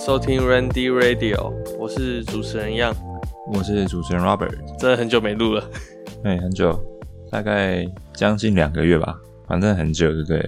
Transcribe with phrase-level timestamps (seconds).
[0.00, 2.96] 收听 Randy Radio，我是主持人 Yang，
[3.52, 5.70] 我是主持人 Robert，真的很久没录了，
[6.22, 6.72] 对，很久，
[7.30, 10.38] 大概将近两个月吧，反正很久，对不对？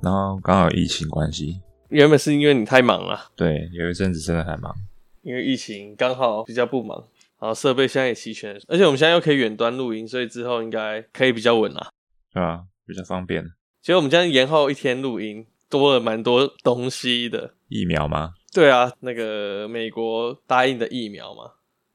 [0.00, 4.72] 然后刚好疫情关系，原本是因为你太忙了，对，有一阵子真的很忙，
[5.22, 6.96] 因为疫情刚好比较不忙，
[7.40, 11.88] 然后设备现在也齐全，而且我们现在又可以远端录音，所以之后应该可以比较稳啦，
[12.32, 13.44] 对啊，比较方便。
[13.82, 17.54] 其实我们将延后一天录音，多了蛮多东西的。
[17.68, 18.34] 疫苗吗？
[18.54, 21.42] 对啊，那个美国答应的疫苗嘛，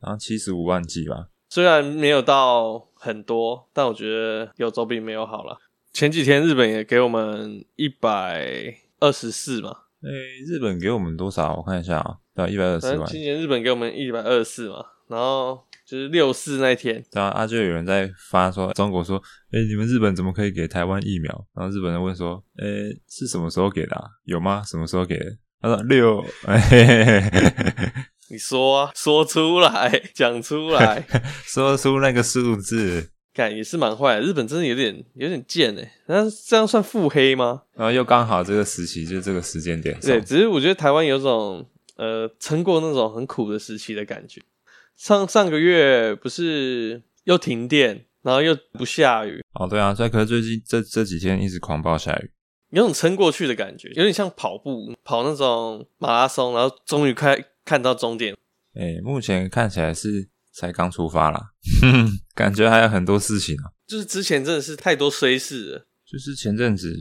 [0.02, 1.30] 然后七十五万剂吧。
[1.50, 5.58] 虽然没有到很多，但我觉得有总比没有好了。
[5.94, 9.70] 前几天日本也给我们一百二十四嘛。
[10.03, 11.56] 诶、欸，日本给我们多少？
[11.56, 13.09] 我看一下啊，对，一百二十四万。
[13.09, 15.64] 今年日本给我们一百二十四嘛，然后。
[15.89, 19.17] 就是六四那天，对啊，啊就有人在发说，中国说，
[19.52, 21.48] 哎、欸、你们日本怎么可以给台湾疫苗？
[21.55, 24.03] 然后日本人问说，诶、欸、是什么时候给的、啊？
[24.26, 24.61] 有吗？
[24.64, 25.26] 什么时候给的？
[25.61, 26.23] 他说六，
[28.29, 31.05] 你说啊，说出来，讲出来，
[31.45, 34.21] 说出那个数字，感也是蛮坏的。
[34.21, 37.63] 日本真的有点有点贱诶，那这样算腹黑吗？
[37.75, 44.41] 然后又刚好这个时期，就这个时间点，对，只是我觉得台湾有种呃撑过那种很苦的时期的感觉。
[44.95, 52.30] 上上个月不是又停电，然后又不下雨哦，对啊，所以可是最近这这几天一直狂暴下雨，
[52.72, 58.36] 有种撑过去的感觉，有点像跑步跑那种马拉松，然后终于快看到终点。
[58.76, 61.52] 诶，目前看起来是才刚出发啦，
[62.36, 63.72] 感觉还有很多事情啊。
[63.88, 66.95] 就是之前真的是太多衰事了，就是前阵子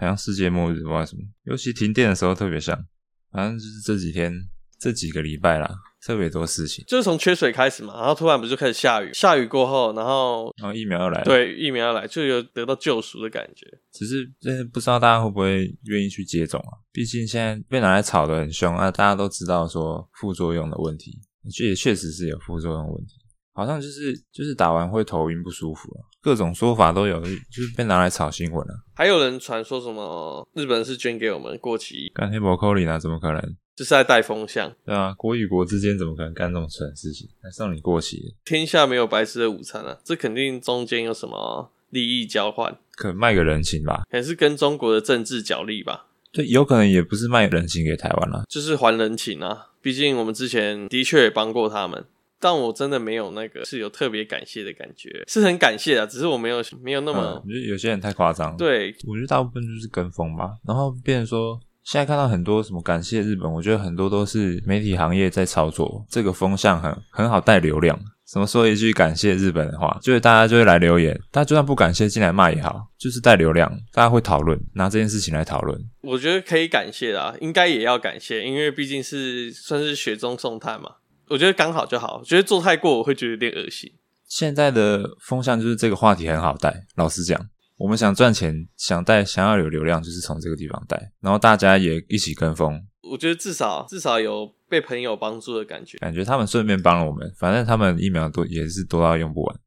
[0.00, 2.86] 好像世界末日，不知道什么，尤其停电的时候特别像，
[3.32, 4.32] 反正就是这几天
[4.78, 5.68] 这几个礼拜啦。
[6.04, 13.66] 特别多事情，就是从缺水开始嘛，然后突然不就开始下雨，下雨过后，然后然后疫苗要来了，对，疫苗要来，就有得到救赎的感觉。
[13.92, 16.78] 只是真的不知道大家会不会愿意去接种啊？
[16.92, 21.18] 毕竟现在被拿来炒的很凶啊，大家都知道说副作用的问题，
[21.52, 23.14] 这也确实是有副作用的问题，
[23.52, 28.74] 好像就是就是打完会头晕不舒服啊，各种说法都有，就是被拿来炒新闻啊。
[28.94, 32.98] 还有人传说什么日本是捐给我们过期，干黑不扣里啊？
[32.98, 33.56] 怎么可能？
[33.78, 37.28] 就是在带风向，对啊，国与国之间怎么可能干这种蠢事情？
[37.40, 38.34] 还送你过期？
[38.44, 39.96] 天下没有白吃的午餐啊！
[40.02, 44.02] 这肯定中间有什么利益交换，可能卖个人情吧？
[44.10, 46.06] 还是跟中国的政治角力吧？
[46.32, 49.68] 对，有可能也不是卖人情给台湾啦，就是还人情啊！
[49.80, 52.04] 毕竟我们之前的确也帮过他们，
[52.40, 58.56] 但我真的没有那个是有特别感谢的感觉，是很感谢啊，只是我没有没有那么，我觉得有些人太夸张。
[58.56, 61.60] 对，我觉得大部分就是跟风吧，然后变成说。
[61.90, 67.98] 现在看到很多什么感谢日本，我觉得很多都是媒体行业在操作这个风向很，很很好带流量。
[68.26, 71.18] 什么说一句感谢日本的话，就是大家就会来留言。
[71.30, 75.82] 大家就算不感谢，进来骂也好，就是带流量，大家会讨论，拿这件事情来讨论。
[76.02, 80.96] 我觉得可以感谢啦，应该也要感谢，因为毕竟是算是雪中送炭嘛。
[81.28, 83.90] 我觉得刚好就好，我觉得做太过我会觉得有点恶心。
[84.28, 87.48] 现在的风向就是这个话题很好带，老实讲。
[87.78, 92.84] 我们想赚钱，想带，想要有流量，就是从这个地方带，然后大家也一起跟风。
[93.02, 97.32] 我觉得至少至少有被朋友帮助的感觉，感觉他们顺便帮了我们。
[97.38, 99.60] 反正他们疫苗多也是多到用不完。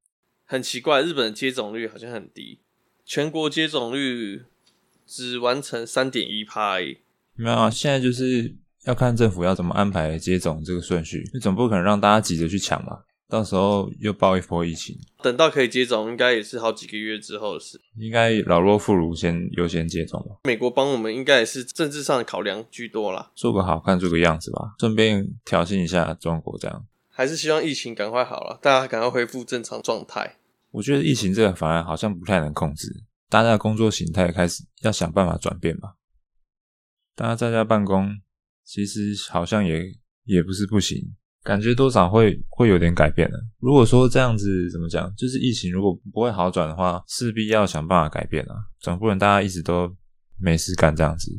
[0.46, 2.60] 很奇怪，日本的接种率好像很低，
[3.06, 4.44] 全国接种率
[5.08, 6.78] 只完成三点一趴。
[7.36, 13.00] 没有啊，现在就是要看政府要怎么安排接种这个顺序，你总不可能让大家急着去抢嘛。
[13.32, 17.80] 到时候又爆一波疫情，等到可以接种，应该也是好几个月之后的事。
[17.96, 20.36] 应该老弱妇孺先优先接种吧。
[20.44, 23.32] 美国帮我们，应该也是政治上的考量居多啦。
[23.34, 26.86] 做个好看，做个样子吧，顺便挑衅一下中国，这样。
[27.08, 30.36] 还是希望疫情赶快好了，大家赶快恢复正常状态。
[30.72, 35.94] 我觉得疫情这个反而好像不太能控制，大家的工作形态开始要想办法转变吧。
[37.16, 38.20] 大家在家办公，
[38.66, 39.84] 其实好像也
[40.26, 41.16] 也不是不行。
[41.44, 43.38] 感觉多少会会有点改变的。
[43.60, 48.56] 如果说这样子怎么讲，就是疫情如果不会好转的话，势必要想办法改变啊。
[48.80, 49.96] 总不能大家一直都
[50.40, 51.32] 没事干这样子，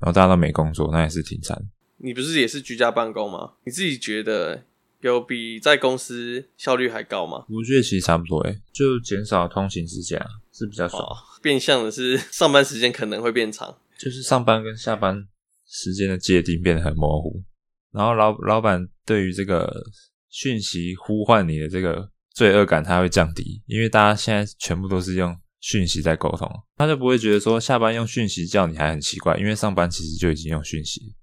[0.00, 1.60] 然后大家都没工作，那也是挺惨。
[1.98, 3.54] 你不是也是居家办公吗？
[3.64, 4.62] 你自己觉得
[5.00, 7.44] 有比在公司效率还高吗？
[7.48, 11.02] 我觉得其实差不多诶，就减少通勤时间啊，是比较爽。
[11.02, 15.26] 哦，变相的是 上班时间可能会变长，就是上班跟下班
[15.66, 17.42] 时间的界定变得很模糊。
[17.92, 19.72] 然后老老板对于这个
[20.28, 31.14] 讯息呼唤你的这个罪恶感，他会降低，因为大家现在全部都是用讯息在沟通，他就不会觉得说下班用讯息叫你还很奇怪，因为上班其实就已经用讯息。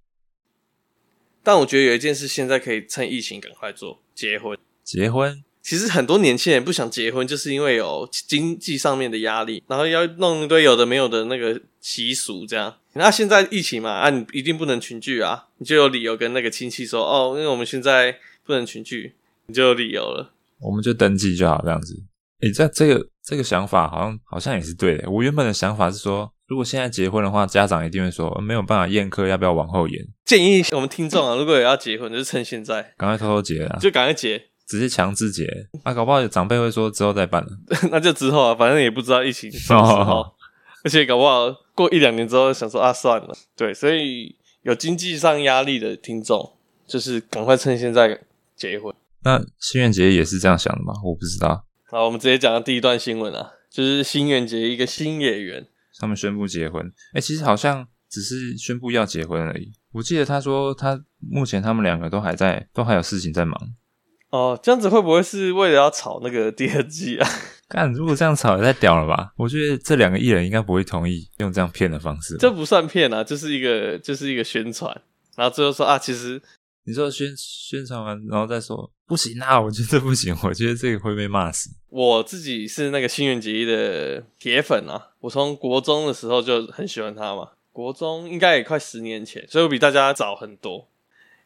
[1.43, 4.57] 但我觉得有一件事现在可以趁疫情赶快做，结婚。
[4.83, 5.43] 结婚？
[5.61, 12.77] 其实很多年轻人不想结婚，就是因为有经济上面的压力，然后要弄一堆有的没有的那个习俗这样。
[12.93, 15.44] 那现在疫情嘛，啊，你一定不能群聚啊。
[15.57, 19.15] 你就有理由跟那个亲戚说，哦，因为我们现在不能群聚，
[19.47, 20.33] 你就有理由了。
[20.59, 22.03] 我们就登记就好，这样子。
[22.41, 25.09] 诶，这这个这个想法好像好像也是对的。
[25.09, 30.05] 我原本的想法是说，如果现在结婚的话，家长一定会说没有办法宴客，要不要往后延？
[30.25, 34.49] 建议我们听众啊， 如果有要结婚，就是趁现在，赶快偷偷结啊，就赶快结。
[34.67, 35.45] 直接强制结
[35.83, 37.49] 啊，搞不好有长辈会说之后再办了，
[37.91, 40.25] 那就之后啊，反正也不知道疫情什么时候，
[40.83, 46.53] 而且搞不好过一两年之后想说啊算了，对，所以有经济上压力的听众，
[46.87, 48.19] 就是赶快趁现在
[48.55, 48.91] 结婚。
[49.23, 50.91] 那新垣结衣也是这样想的吗？
[51.03, 51.63] 我不知道。
[51.83, 55.67] 好，我们直接讲到第一段新闻啊，就是新垣结衣一个新演员，
[55.99, 56.83] 他们宣布结婚，
[57.13, 59.71] 哎、欸，其实好像只是宣布要结婚而已。
[59.91, 63.55] 我记得他说他目前他们两个都还在，都还有事情在忙。
[64.31, 67.29] 哦，这样子会不会是为了要炒那个第二季啊？
[67.67, 69.31] 干，如果这样炒也太屌了吧！
[69.35, 72.37] 我觉得这两个艺人应该不会同意用这样骗的方式。
[72.37, 75.01] 这不算骗啊，就是一个就是一个宣传，
[75.35, 76.39] 然后最后说啊，其实
[76.83, 81.71] 你说宣宣传完，然后再说不行啊，我觉得这不行，我觉得这个会被骂死。
[81.89, 90.87] 我自己是那个新垣结衣的铁粉啊，我从国中的时候就很喜欢他嘛，国中应该也快十年前，所以我比大家早很多。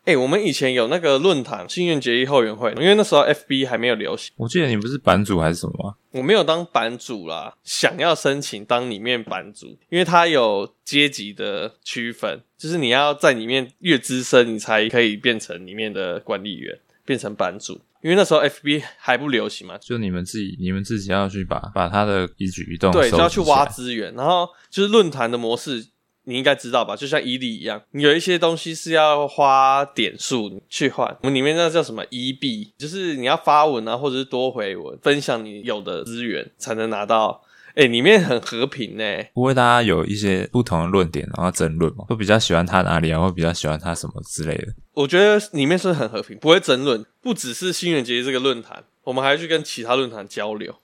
[0.06, 4.34] 哎、欸，我们以前有那个论坛心愿结义后援会，因为那时候 FB 还没有流行。
[4.38, 5.96] 我记得你不是版主还是什么吗？
[6.12, 17.80] 我没有当版主啦，想要申请当里面版主，因为它有阶级的区分，就是你要在里面越资深，你才可以变成里面的管理员，变成版主。
[18.02, 25.86] 因为那时候 FB 还不流行嘛，就你们自己，你们自己要去把把他的一举一动对，就要去挖资源，然后就是论坛的模式。
[26.30, 26.96] 你应该知道吧？
[26.96, 31.08] 就像伊利一样，你有一些东西是要花点数去换。
[31.22, 37.42] 我们里面那叫什么伊币就是你要发文啊，或者是多回文，分享你有的资源，才能拿到。
[37.76, 39.04] 哎、欸，里面很和平呢，
[39.34, 42.04] 不会大家有一些不同的论点，然后争论嘛？
[42.06, 43.20] 会比较喜欢他哪里啊？
[43.20, 44.74] 会比较喜欢他什么之类的？
[44.94, 47.06] 我觉得里面是很和平，不会争论。
[47.22, 50.76] 不只是新垣结衣这个论坛，我们还去跟其他论坛交流。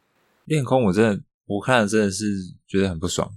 [0.45, 2.25] 恋空，我真的我看了真的是
[2.67, 3.29] 觉得很不爽。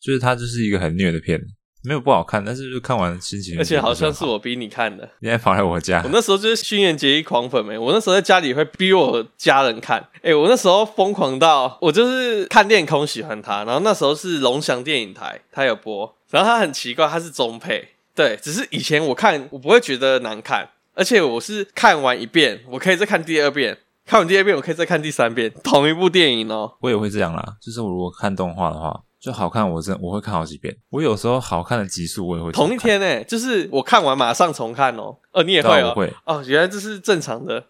[0.00, 1.38] 就是它就是一个很虐的片，
[1.84, 3.58] 没有不好看，但是就看完心情。
[3.58, 6.00] 而且好像是我逼你看的，你还跑来我家。
[6.04, 10.00] 我那时候就是新垣结衣狂粉没，我那时候在家里会逼我家人看。
[10.16, 23.76] 哎、欸，我那时候疯狂到我就是看恋空喜欢他，然后那时候是龙翔电影台他有播，然后他很奇怪，他是中配，对，只是以前我看我不会觉得难看，而且我是看完一遍，我可以再看第二遍，
[24.06, 26.72] 看完第二遍我可以再看第三遍，同一部电影哦。
[26.80, 29.02] 我也会这样啦，就是我如果看动画的话。
[29.20, 30.74] 就好看，我真我会看好几遍。
[30.88, 35.20] 我有时候好看的集数，我也会同一天诶、欸，就是我看完马上重看哦、喔。
[35.32, 35.94] 哦，你也会哦、
[36.24, 37.66] 哦，原来这是正常的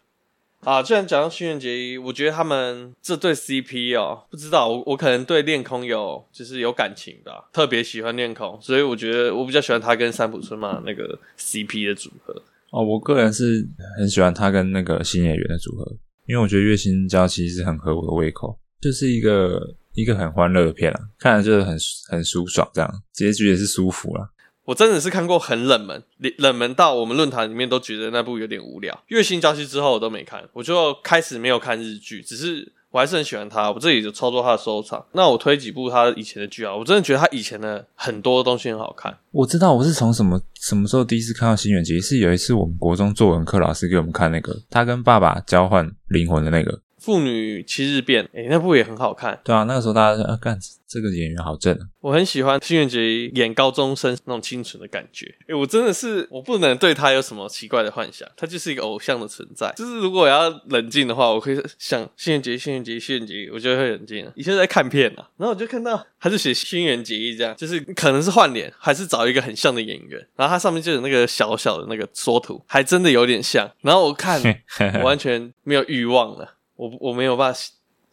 [0.60, 0.80] 啊。
[0.80, 12.32] 既然讲到新垣结衣，我觉得他们这对 CP 哦、喔，不知道我我可能对恋空有就是有感情吧，特别喜欢恋空，所以我觉得我比较喜欢他跟三浦春马那个 CP 的组合。
[12.70, 13.68] 哦，我个人是
[13.98, 19.74] 很喜欢他跟那个新演员的组合，因为我觉得月薪娇其实很合我的胃口，就是一个。
[19.94, 21.76] 一个很欢乐的片啊，看了就是很
[22.08, 24.30] 很舒爽，这样结局也是舒服了。
[24.64, 26.02] 我真的是看过很冷门，
[26.38, 29.02] 冷门到我们论坛里面都觉得那部有点无聊。
[29.08, 35.04] 月薪娇妻之后我都没看，我就开始没有看日剧，只是我还是很喜欢他，我这里就操作他的收藏。
[35.12, 39.18] 那我推几部他以前的剧啊，我真的觉得他以前的很多东西很好看。
[39.32, 46.80] 我知道我是从什么什么时候第一次看到新垣结衣，是有一次我们国中作文课老师给我们看那个他跟爸爸交换灵魂的那个。
[47.00, 49.40] 父女七日变，诶、欸、那部也很好看。
[49.42, 51.80] 对啊，那个时候大家说，干、啊、这个演员好正啊。
[52.00, 55.26] 我很喜欢新垣结衣演高中生那种清纯的感觉。
[55.48, 59.72] 诶、欸、我真的是，我不能对他有什么奇怪的幻想，他就是一个偶像的存在。
[59.76, 64.32] 就是如果我要冷静的话，我可以想新垣结衣，新垣结衣，新垣结衣，我就会冷静了。
[64.36, 70.26] 以前在看片啊，然后我就看到他就写新垣结衣这样，就是可能是换脸，还是找一个很像的演员。
[70.36, 73.70] 然后他上面就有那个小小的那个缩图，还真的有点像。
[73.80, 74.40] 然后我看，
[75.00, 76.56] 我完全没有欲望了。
[76.80, 77.60] 我我没有办法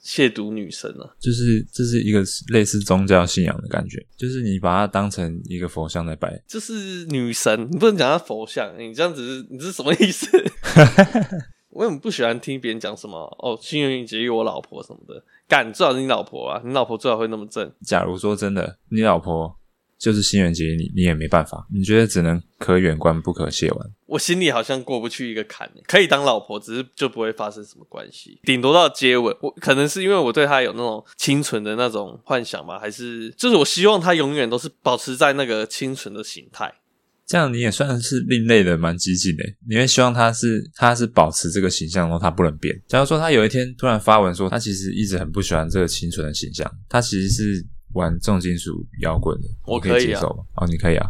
[0.03, 10.27] 亵渎女神啊，就是这是一个类似宗教信仰的感觉，就是你把它当成一个佛像在拜，这是女神，你不能讲她佛像，你这样子是你这是什么意思？
[11.71, 17.71] 我也不喜欢听别人讲什么哦，新垣结衣我老婆什么的，敢最好是你老婆啊，你老婆最好会那么正。
[17.85, 19.55] 假如说真的，你老婆。
[19.99, 23.89] 就是新垣结衣，你你也没办法，你觉得只能可远观不可亵玩。
[24.05, 29.35] 我心里好像过不去一个坎，可以当老婆，只是就不会发生什么关系，顶多到接吻。
[29.41, 36.71] 我可能是因为我对她有那种清纯的那种幻想吧，还是就是我希望她永远都是保持在那个清纯的形态。
[37.25, 39.43] 这样你也算是另类的，蛮激进的。
[39.67, 42.79] 你会希望她是她是保持这个形象，然后她不能变。
[42.87, 47.65] 假如说她有一天突然发文说，她其实一直很不喜欢这个清纯的形象，她其实是。
[47.93, 50.43] 玩重金属摇滚的，我可以接受吗？
[50.55, 51.09] 哦，你可以啊，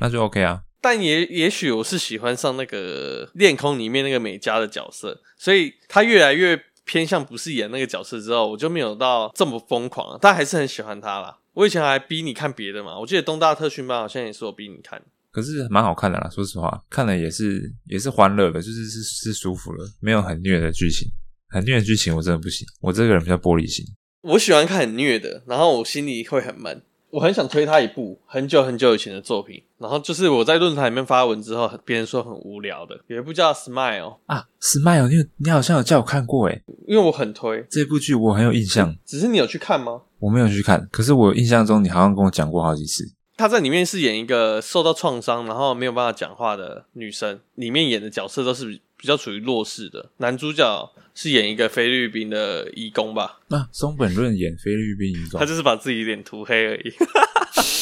[0.00, 0.62] 那就 OK 啊。
[0.80, 11.38] 但也也许我是喜欢上那个恋空里面那个美嘉的角色，所以他越来越偏向不是演那个角色之后，我就没有到这么疯狂，但还是很喜欢他啦。
[11.52, 15.00] 我以前还逼你看别的嘛，我记得东大特训班好像也是我逼你看，
[15.30, 16.28] 可是蛮好看的啦。
[16.28, 21.06] 说实话，看了也是也是欢乐的，就是是是舒服了，没有很虐的剧情，
[21.50, 23.84] 很虐的剧情我真的不行，我这个人比较玻璃心。
[24.22, 26.82] 我喜欢看很虐的，然后我心里会很闷。
[27.10, 38.96] 我很想推他一部很久很久以前的作品，然后就是我在论坛里面发文之后，别人说很无聊的，有一部叫《Smile》啊，《Smile》，你你好像有叫我看过诶，因为我很推这部剧，我很有印象。
[39.04, 40.00] 只是你有去看吗？
[40.20, 43.12] 我没有去看，可是我印象中你好像跟我讲过好几次。
[43.36, 48.80] 他在里面是演一个受到创伤，然后没有办法讲话的女生，里面演的角色都是。
[49.02, 53.40] 比较处于弱势的男主角是演一个菲律宾的义工吧？
[53.48, 56.92] 那、啊、松本润演菲律宾义工，他就是把自己脸涂黑而已，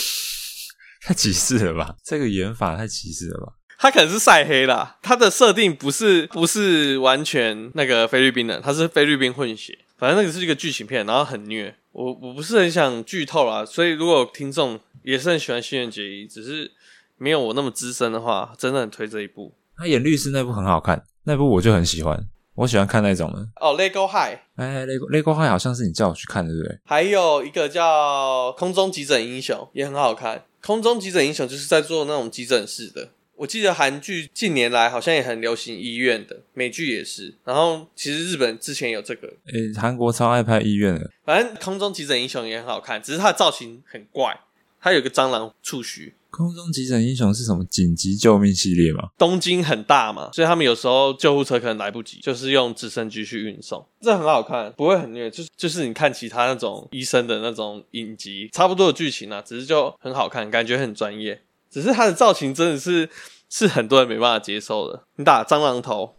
[1.02, 1.94] 太歧视了吧？
[2.04, 3.52] 这个演法太歧视了吧？
[3.78, 11.75] 他可能是晒黑啦，他的设定不是不是完全那个菲律宾人，他是菲律宾混血，反正那个是一个剧情片，然后很虐。
[11.92, 16.70] 我我不是很想剧透啦，所以如果听众也是很喜欢《新垣结衣》，只是
[17.16, 19.54] 没有我那么资深的话，真的很推这一部。
[19.76, 21.04] 他演律师那部很好看。
[21.25, 23.38] 那部我就很喜欢，我喜欢看那种的。
[23.57, 26.78] 哦，Lego High，哎，Lego Lego High 好像是你叫我去看的，对不对？
[26.85, 30.38] 还有一个叫《空中急诊英雄》，也很好看。
[30.61, 33.11] 《空中急诊英雄》就是在做那种急诊室的。
[33.37, 37.35] 我记得韩剧近年来好像也很流行医院的，美剧也是。
[37.45, 41.11] 然后其实日本之前有这个，诶，韩国超爱拍医院的。
[41.25, 44.38] 反正《空中急诊英雄》也很好看，只是它的造型很怪，
[44.78, 46.12] 它有个蟑螂触须。
[46.30, 49.10] 空中急诊英雄是什么紧急救命系列吗？
[49.18, 53.87] 东京很大嘛，所以他们有时候救护车可能来不及，就是用直升机去运送。
[54.00, 61.42] 这很好看，不会很虐，就是就是你看其他那种医生的那种影集，差不多的剧情啊，只是就很好看，感觉很专业。
[61.70, 63.08] 只是它的造型真的是
[63.49, 65.04] 是很多人没办法接受的。
[65.16, 66.16] 你打蟑螂头，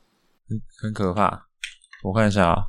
[0.47, 1.47] 很很可怕。
[2.03, 2.63] 我看一下啊、喔，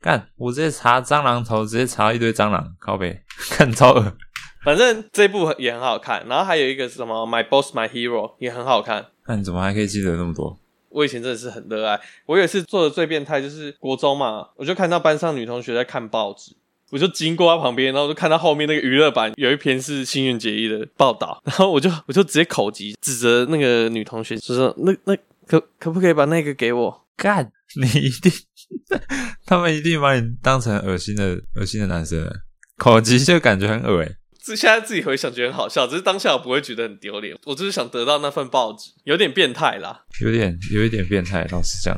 [0.00, 4.16] 干，我直接查蟑螂头，直接查一堆蟑螂，靠北， 看超恶。
[4.64, 9.06] 反正这部也很好看，然后还有一个是什么《My Boss My Hero》也很好看。
[9.26, 10.58] 那你怎么还可以记得那么多？
[10.90, 12.00] 我以前真的是很热爱。
[12.26, 16.52] 我有一次做的最变态就是国中嘛，我就看到班上女同学在看报纸，
[16.90, 25.14] 我就经过她旁边，然后就看到后面那个娱乐版有一篇是新垣结衣的报道，然后我就我就直接口急指责那个女同学，就说那那
[25.46, 27.04] 可可不可以把那个给我？
[27.16, 28.32] 干，你一定，
[29.44, 32.26] 他们一定把你当成恶心的恶心的男生，
[32.76, 34.02] 口急就感觉很恶
[34.48, 34.68] 心。
[34.68, 37.36] 现在自己回想觉得很好笑，只是当下我不会觉得很丢脸。
[37.44, 41.96] 我就是想得到那份报纸，有点变态啦，有点有一点变态，老实讲，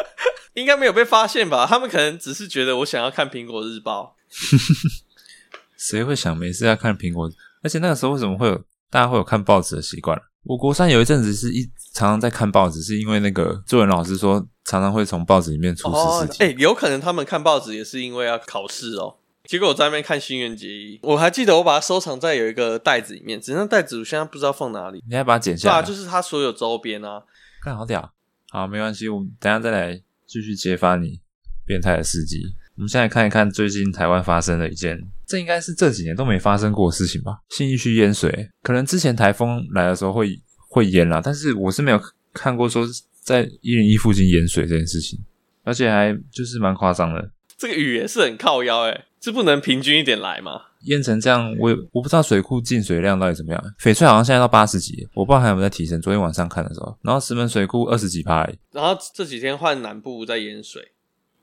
[0.54, 1.66] 应该没有被发现吧？
[1.66, 4.16] 他们可能只是觉得我想要看苹果日报。
[5.76, 7.30] 谁会想没事要看苹果？
[7.62, 10.18] 而且那个时候为什么会有大家会有看报纸的习惯？
[10.44, 16.46] 我国三有一阵子是一常常在看报纸，是因为那个作文老师说常常会从报纸里面出事情。
[16.46, 19.16] 哎、哦欸，有可能他们看报纸也是因为要考试哦。
[19.46, 25.02] 结果我在那边看《新垣结衣》，我还记得我把它收藏在有一个袋子里面，只是那袋子我现在不知道放哪里。
[25.08, 25.74] 你还把它剪下来？
[25.74, 27.22] 对啊，就是它所有周边啊。
[27.62, 28.12] 看好屌，
[28.50, 31.20] 好，没关系，我们等一下再来继续揭发你
[31.64, 32.42] 变态的事迹。
[32.76, 37.38] 我们现在看一看最近台湾发生的一件，这应该是这几年都没发生过的事情吧？
[37.48, 40.38] 信义区淹水，可能之前台风来的时候会
[40.68, 42.00] 会淹啦，但是我是没有
[42.32, 42.86] 看过说
[43.22, 45.18] 在一零一附近淹水这件事情，
[45.64, 47.30] 而且还就是蛮夸张的。
[47.56, 50.62] 这个雨也是很靠腰诶，这不能平均一点来吗？
[50.82, 53.64] 淹成这样，我我不知道水库进水量到底怎么样。
[53.80, 56.00] 翡翠好像现在到八十几，我不知道还有没有在提升。
[56.00, 58.48] 昨天晚上看的时候，然后石门水库二十几趴。
[58.72, 60.92] 然后这几天换南部在淹水，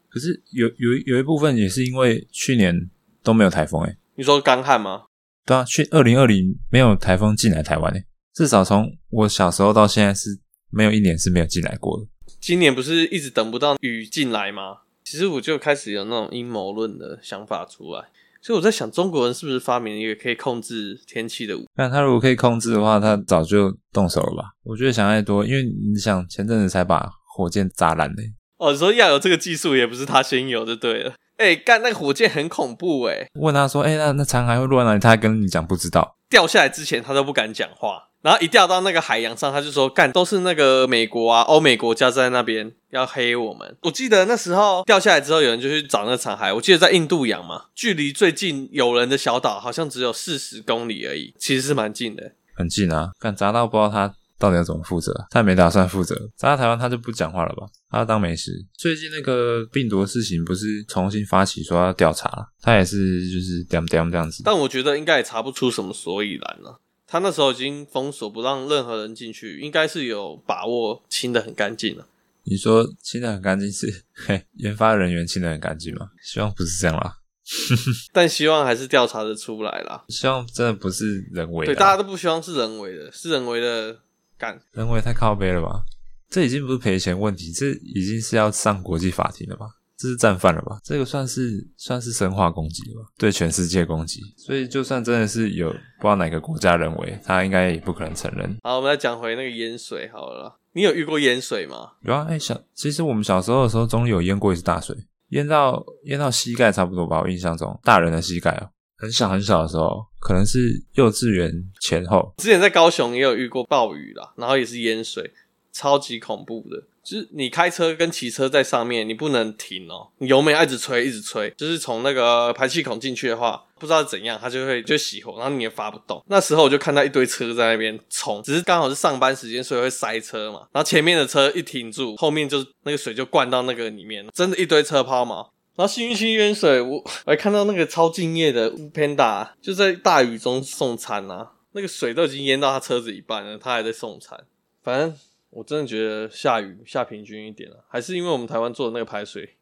[0.09, 2.89] 可是有有有一部分也是因为去年
[3.21, 3.97] 都没有台风诶。
[4.15, 5.05] 你说干旱吗？
[5.45, 10.39] 对啊，去二零二零没有台风进来台湾诶，至少从我小时候到现在是
[10.69, 12.07] 没有一年是没有进来过的。
[12.39, 14.82] 今年不是一直等不到雨进来吗？
[15.13, 18.03] 其实我就开始有那种阴谋论的想法出来，
[18.41, 21.67] 所以我在想，中国人是不是发明了一个可以控制天气的武器？
[21.75, 24.49] 那他如果可以控制的话，他早就动手了吧？
[24.63, 28.23] 我觉得想太多，因为你想前阵子才把火箭炸烂的。
[28.57, 31.13] 哦，你说要有这个技术，也不是他先有就对了。
[31.43, 33.27] 哎，干那个火箭很恐怖哎！
[33.39, 34.99] 问他说，哎，那那残骸会落在哪里？
[34.99, 36.15] 他还跟你讲不知道。
[36.29, 38.09] 掉下来之前，他都不敢讲话。
[38.21, 46.55] 然后一掉到那个海洋上，他就说：“干，都是那个美国啊，欧美国家在那边要黑我们。”我记得那时候掉下来之后，有人就去找那个残骸。
[46.55, 53.11] 我记得在印度洋嘛，距离最近有人的小岛好像只有四十公里而已，其实是蛮近的，很近啊。
[53.19, 56.13] 干砸到不知道他到底要怎么负责，他也没打算负责。
[56.35, 57.65] 砸到台湾他就不讲话了吧？
[57.89, 58.51] 他要当没事。
[58.77, 64.43] 最近那个病毒的事情不是重新发起说要调查，他也是就是这样这样子。
[64.43, 66.81] 但我觉得应该也查不出什么所以然了。
[67.07, 72.05] 他那时候已经封锁，不让任何人进去，应该是有把握清的很干净了。
[72.43, 76.09] 你说清的很干净是嘿研发人员清的很干净吗？
[76.21, 77.19] 希望不是这样啦。
[78.13, 80.03] 但希望还是调查的出来啦。
[80.07, 81.73] 希望真的不是人为的。
[81.73, 83.99] 对，大家都不希望是人为的，是人为的
[84.37, 84.59] 干。
[84.71, 85.83] 人为太靠背了吧？
[86.29, 89.67] 这已经不是赔钱问题，这已经是要上国际法庭了吧？
[89.95, 90.79] 这是战犯了吧？
[90.83, 93.09] 这个算是算是生化攻击了吧？
[93.17, 94.19] 对全世界攻击。
[94.37, 98.57] 所以就算真的是有不知道哪个国家人为，他应该也不可能承认。
[98.63, 100.59] 好，我们来讲回那个淹水好了。
[100.73, 101.91] 你有遇过淹水吗？
[102.01, 104.97] 有啊，哎、欸，小其实我们小时候的时候，总有淹过一次大水。
[105.29, 108.69] 淹到淹到膝盖差不多吧，我印象中大人的膝盖哦，
[109.03, 112.33] 很小很小的时候，可能是幼稚园前后。
[112.37, 115.29] 之前在高雄也有遇过暴雨啦，然后也是淹水，
[115.73, 116.81] 超级恐怖的。
[117.03, 121.53] 就是你开车跟骑车在上面，你不能停哦，油门要一直吹，一直吹。
[121.57, 126.23] 就是从那个排气孔进去的话，不知道怎样，它就会就熄火，然后你也发不动。
[126.29, 130.59] 那时候我就看到一堆车在那边冲，只是刚好是上班时间，所以会塞车嘛。
[130.71, 135.45] 然后前面的车一停住，后面就是那个水就灌到那个里面，真的一堆车抛锚。
[135.75, 144.45] 然后幸运星淹水，我我还看到那个超敬业的 Panda 就在大雨中送餐啊，那个水都已经淹到他车子一半了，他还在送餐，
[144.81, 145.15] 反正。
[145.55, 149.55] 我真的觉得下雨下平均一点了，还是因为我们台湾做的那个排水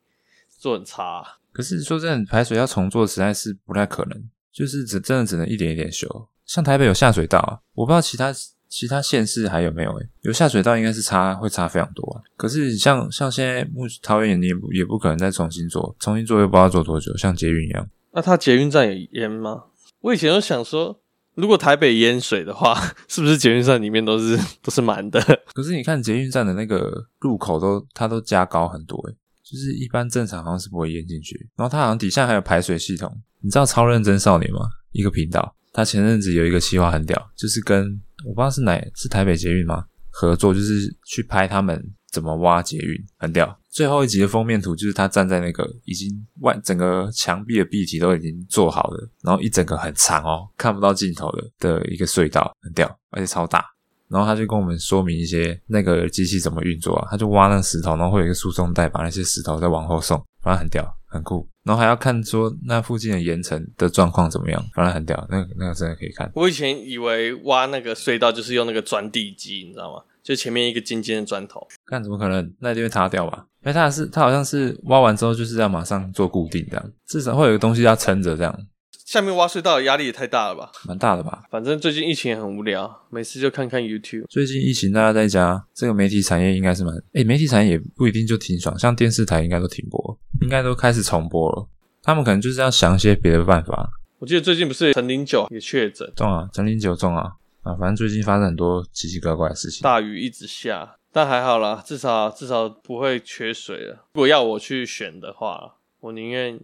[0.48, 1.22] 做很差。
[1.51, 6.30] 可是说真的，排水要重做实在是不太可能，就是只真的只能一点一点修。
[6.46, 8.34] 像台北有下水道啊，我不知道其他
[8.72, 12.24] 其他县市还有没有诶、欸、有下水道应该是差会差非常多啊。
[12.38, 17.90] 可是像像现在目桃园你也不也不可能再重新做，重新做又不知道做多久，像捷运一样。
[18.13, 19.66] 那它捷运站也淹吗？
[20.00, 21.01] 我以前都想说。
[21.34, 22.75] 如果台北淹水的话，
[23.07, 25.22] 是不是捷运站里面都是都是满的？
[25.53, 31.50] 可是你看捷运站的那个入口都它都加高很多诶，就是一般正常好像是不会淹进去。
[31.55, 33.10] 然后它好像底下还有排水系统。
[33.40, 34.60] 你知道超认真少年吗？
[34.92, 39.86] 一个频道，他前阵子有一个企划很屌，就是跟我不知道是哪是台北捷运吗？
[40.10, 41.81] 合作就是去拍他们
[42.12, 43.57] 怎么挖捷运，很屌。
[43.70, 46.10] 最后一集的封面图就是他站在那个已经
[46.42, 53.66] 外整个墙壁的壁体都已经做好了，然后一整个很长哦，看不到尽头的的一个隧道，很屌，而且超大。
[54.10, 61.48] 然后他就跟我们说明一些那个机器怎么运作啊，他就挖那石头，然后会有一个输送带把那些石头再往后送，反正很屌，很酷。
[61.64, 66.32] 然后还要看说那附近的岩层的状况怎么样，反正很屌，那个那个真的可以看。
[66.34, 70.02] 我以前以为挖那个隧道就是用那个钻地机，你知道吗？
[70.24, 72.54] 就前面一个尖尖的砖头，看怎么可能？
[72.60, 73.46] 那一定会塌掉吧？
[73.64, 78.68] 因为它是它好像是挖完之后就是要马上做固定这样，至少会有一个东西要撑着这样。
[79.12, 80.72] 下面挖隧道的压力也太大了吧？
[80.88, 81.44] 蛮大的吧？
[81.50, 84.24] 反正最近疫情也很无聊，每次就看看 YouTube。
[84.30, 86.96] 最近疫情大家在家，这个媒体产业应该是蛮……
[87.12, 91.68] 诶，媒体产业也不一定就挺爽，像电视台应该都停播，应该都开始重播了。
[92.02, 93.90] 他们可能就是要想一些别的办法。
[94.20, 97.34] 我记得最近不是陈零九也确诊，中啊，陈零九中啊。
[97.64, 99.84] 啊，反正最近发生很多奇奇怪怪的事情。
[99.84, 104.06] 大雨一直下，但还好啦，至少至少不会缺水了。
[104.14, 106.58] 如果要我去选的话，我宁愿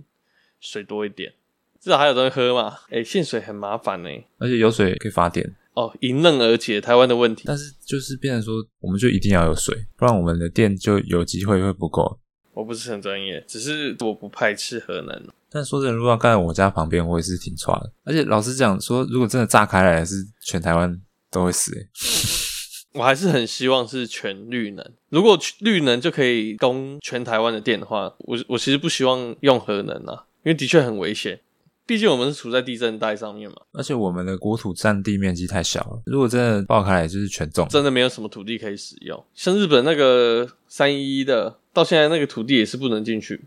[0.62, 1.34] 水多一点，
[1.80, 2.78] 至少还有东西喝嘛。
[2.90, 7.44] 哎、欸、限水很麻烦呢、欸，而且有水可以发电哦，迎刃而解台湾的问题。
[7.46, 12.20] 但是就是变成说，我们就一定要有水，不然我们的电就有机会会不够。
[12.54, 15.28] 我不是很专业，只是我不排斥核能。
[15.52, 17.92] 但说真的，如果要盖在我家旁边，我也是挺差的。
[18.04, 21.72] 而且老实讲，说如果真的炸开来，是全台湾都会死。
[22.94, 24.84] 我还是很希望是全绿能。
[25.10, 31.40] 如果绿能就可以供全台湾的电的话，我我其实不希望用核能啊，因为的确很危险。
[31.88, 36.02] 毕竟我们是处在地震带上面嘛，而且我们的国土占地面积太小了。
[36.06, 39.26] 如果真的爆开来，就是全中，真的没有什么土地可以使用。
[39.34, 43.42] 像日本那个三一一的，到现在那个土地也是不能进去，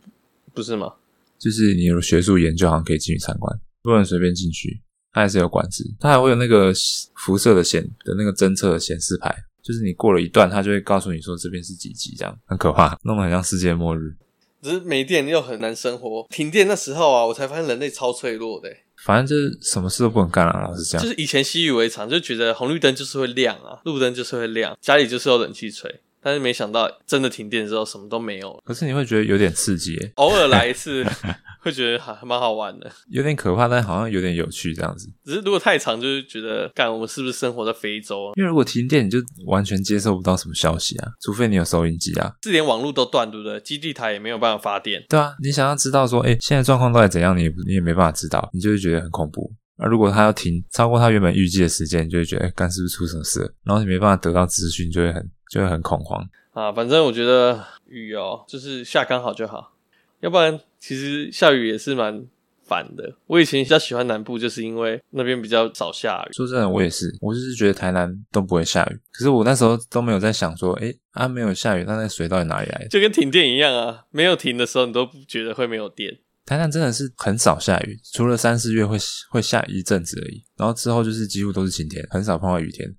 [0.55, 0.94] 不是吗？
[1.38, 4.81] 就是你有学术研究，好像可以进去参观，不能随便进去，
[5.12, 5.85] 它还是有管制。
[6.00, 6.72] 它还会有那个
[7.16, 14.16] 辐射的显的那个侦测的显示牌，就是你过了一段，它就会告诉你说这边是几级，这样很可怕，弄得很像世界末日。
[14.62, 18.68] 只是没电又很难生活，停电那时候啊，我才发现人类超脆弱的。
[19.03, 21.01] 反正就是什么事都不能干啊，老实讲。
[21.01, 26.01] 就是以前习以为常，就觉得红绿灯就是会亮啊，路灯就是会亮，家里就是有冷气吹。
[26.23, 28.61] 但是没想到真的停电之后什么都没有了。
[28.66, 31.03] 可是你会觉得有点刺激，偶尔来一次
[31.62, 35.09] 会觉得还蛮好玩的，有点可怕，但好像有点有趣这样子。
[35.25, 38.33] 只是如果太长，就是觉得干我们是不是生活在非洲啊？
[38.37, 42.33] 因为如果停电，你就完全接收不到什么消息啊，除非你有收音机啊。
[42.42, 43.61] 是连网络都断，对不对？
[43.61, 45.05] 基地台也没有办法发电。
[45.09, 47.37] 对啊，你想要知道说，哎，现在状况到底怎样？
[47.37, 49.53] 你也你也没办法知道，你就会觉得很恐怖。
[49.77, 53.53] 那如果他要停超过他原本预计的时间，你就会觉得，哎，干是不是出什么事了？
[53.64, 56.23] 然后你没办法得到资讯，就会很就会很恐慌。
[56.53, 59.73] 啊，反正我觉得雨哦，就是下刚好就好，
[60.20, 62.24] 要不然其实下雨也是蛮
[62.64, 63.16] 烦的。
[63.26, 66.33] 我以前比较喜欢南部，就是因为那边比较少下雨。
[66.33, 68.98] 说真的，我也是，我就是觉得台南都不会下雨。
[69.12, 72.88] 可是我那时候都没有在想说，诶啊，没有下雨，那那水到底哪里来的？
[72.88, 76.18] 就跟停电一样啊，没有停的时候，你都不觉得会没有电。
[76.46, 78.96] 台南真的是很少下雨，除了三四月会
[79.30, 82.94] 会下一阵子而已，然后之后就是几乎都是晴天，很少碰到雨天。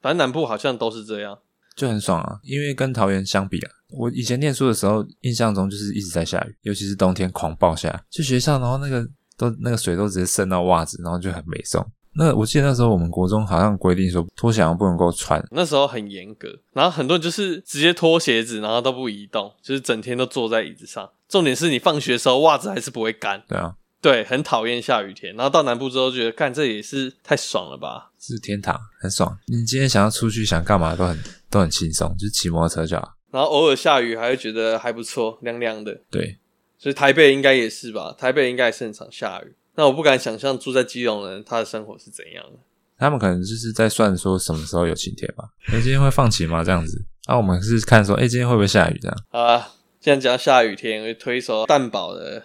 [0.00, 1.38] 反正南部好像都是这样，
[1.80, 2.38] 就很爽啊。
[2.42, 8.04] 因为跟桃园相比啊，我以前念书的时候，印象中就是一直在下雨，尤其是冬天狂暴下。
[8.10, 11.84] 去学校，然后那个都那个水都直接渗到袜子，然后就很没送。
[12.12, 21.08] 那我记得那时候我们国中好像规定说拖鞋不能够穿，那时候很严格，然后很多人就是直接脱鞋子，然后都不移动，就是整天都坐在椅子上。
[21.28, 23.40] 重点是你放学的时候袜子还是不会干。
[23.48, 25.32] 对啊，对，很讨厌下雨天。
[25.36, 28.10] 然后到南部之后觉得，干这也是太爽了吧？
[28.18, 29.38] 是天堂，很爽。
[29.46, 31.16] 你今天想要出去想干嘛都很
[31.50, 33.14] 都很轻松，就是骑摩托车就好。
[33.30, 36.00] 然后偶尔下雨还会觉得还不错，凉凉的。
[36.10, 36.38] 对，
[36.78, 38.14] 所以台北应该也是吧？
[38.18, 39.54] 台北应该也是很常下雨。
[39.74, 42.58] 那我不敢想象住在基隆的人他的生活是怎样的。
[42.98, 45.44] 他们可能就是在算说什么时候有晴天吧？
[45.68, 46.62] 哎、欸，今天会放晴吗？
[46.62, 47.02] 这样子。
[47.26, 48.98] 那、啊、我们是看说，哎、欸，今天会不会下雨？
[49.00, 49.16] 这样。
[49.30, 52.40] 好啊，既然讲下雨天，我就推一首蛋堡的《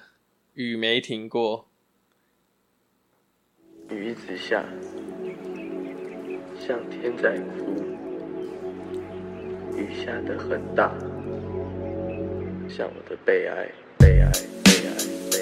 [0.53, 1.67] 雨没停过》。
[3.93, 4.63] 雨一直下，
[6.65, 8.04] 像天在哭。
[9.85, 10.91] 雨下得很大，
[12.67, 13.69] 像我的悲哀，
[13.99, 14.31] 悲哀，
[14.63, 14.89] 悲哀，
[15.29, 15.37] 悲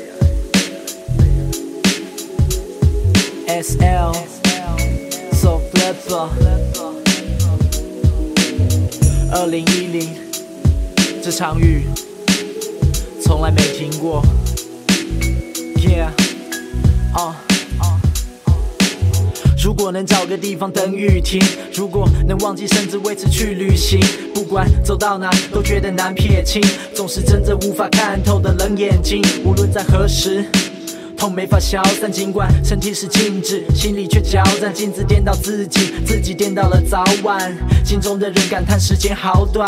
[3.48, 3.62] 哀。
[3.62, 4.14] S L
[5.32, 6.28] So Flipper
[9.32, 10.10] 二零一零，
[11.22, 11.86] 这场雨
[13.22, 14.22] 从来没停过。
[15.78, 16.10] Yeah，
[17.16, 17.53] 哦、uh
[19.64, 21.42] 如果能找个地方等雨停，
[21.74, 23.98] 如果能忘记甚至为此去旅行，
[24.34, 26.62] 不管走到哪都觉得难撇清，
[26.94, 30.44] 总是睁着无法看透的冷眼睛，无论在何时。
[31.16, 34.74] 痛没法消散，尽管身体是静止，心里却交战。
[34.74, 37.56] 镜子颠倒自己，自己颠倒了早晚。
[37.86, 39.66] 心中的人感叹时间好短，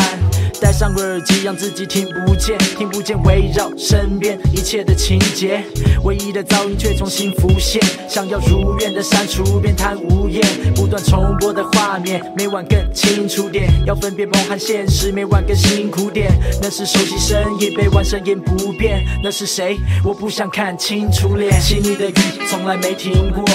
[0.66, 5.64] 戴上耳机让自己听不见，听不见围绕身边一切的情节。
[6.04, 10.44] 唯一的噪音却重新浮现，想要如愿的删除，便贪无厌。
[10.74, 13.72] 不断重播的画面，每晚更清楚点。
[13.86, 16.32] 要分辨梦和现实，每晚更辛苦点。
[16.60, 19.06] 那是熟悉声音，被完声音不变。
[19.24, 19.78] 那是谁？
[20.04, 21.62] 我不想看清楚脸。
[21.62, 22.14] 心里的雨
[22.50, 23.46] 从来没停过，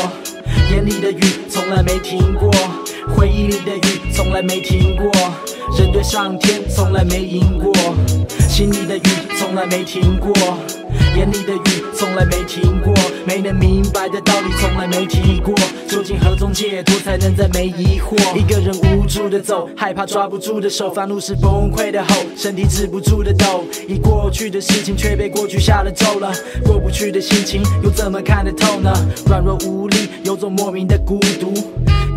[0.71, 2.49] 眼里的雨从来没停过，
[3.17, 5.11] 回忆里的雨从来没停过，
[5.79, 7.73] 人对上天从来没赢过。
[8.49, 9.03] 心里的雨
[9.39, 10.33] 从来没停过。
[11.17, 12.95] 眼里的雨从来没停过，
[13.27, 15.53] 没能明白的道理从来没提过。
[15.89, 18.17] 究竟何种解脱才能再没疑惑？
[18.37, 23.65] 一个人无助的走，害怕抓不住的手，发怒时崩溃的吼，身体止不住的抖。
[23.89, 26.33] 已过去的事情却被过去下了咒了，
[26.65, 28.93] 过不去的心情又怎么看得透呢？
[29.27, 31.53] 软弱无力，有种莫名的孤独。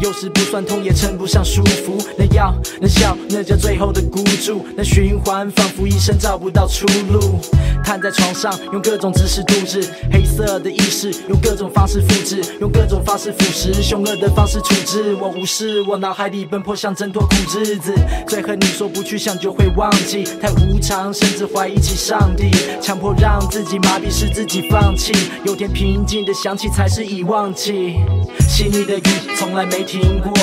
[0.03, 4.65] 有时不算痛也称不上舒服，能笑能笑，那叫最后的孤注。
[4.75, 7.39] 那循环，仿佛一生找不到出路。
[7.85, 9.85] 瘫在床上，用各种姿势度日。
[10.11, 15.15] 黑色的意识，用各种方式复制，用各种方式腐蚀，凶恶的方式处置。
[15.21, 17.93] 我无视，我脑海里奔波，想挣脱苦日子。
[18.27, 22.51] 最恨你说不去想就会忘记，太无常，甚至怀疑起上帝。
[22.81, 25.13] 强迫让自己麻痹，使自己放弃。
[25.45, 27.95] 有天平静的想起，才是已忘记。
[28.49, 29.03] 心里的雨
[29.37, 29.92] 从来没停。
[29.93, 30.33] 停过，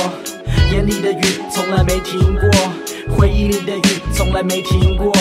[0.71, 1.21] 眼里的雨
[1.53, 2.49] 从来没停过，
[3.17, 3.83] 回忆里的雨
[4.15, 5.13] 从来没停过，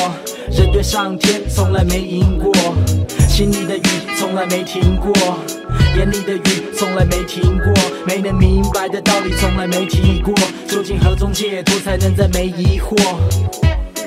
[0.51, 2.53] 人对上天从来没赢过，
[3.27, 3.81] 心里的雨
[4.19, 5.11] 从来没停过，
[5.97, 7.73] 眼里的雨从来没停过，
[8.05, 10.31] 没能明白的道理从来没提过，
[10.67, 12.95] 究竟何种解脱才能再没疑惑？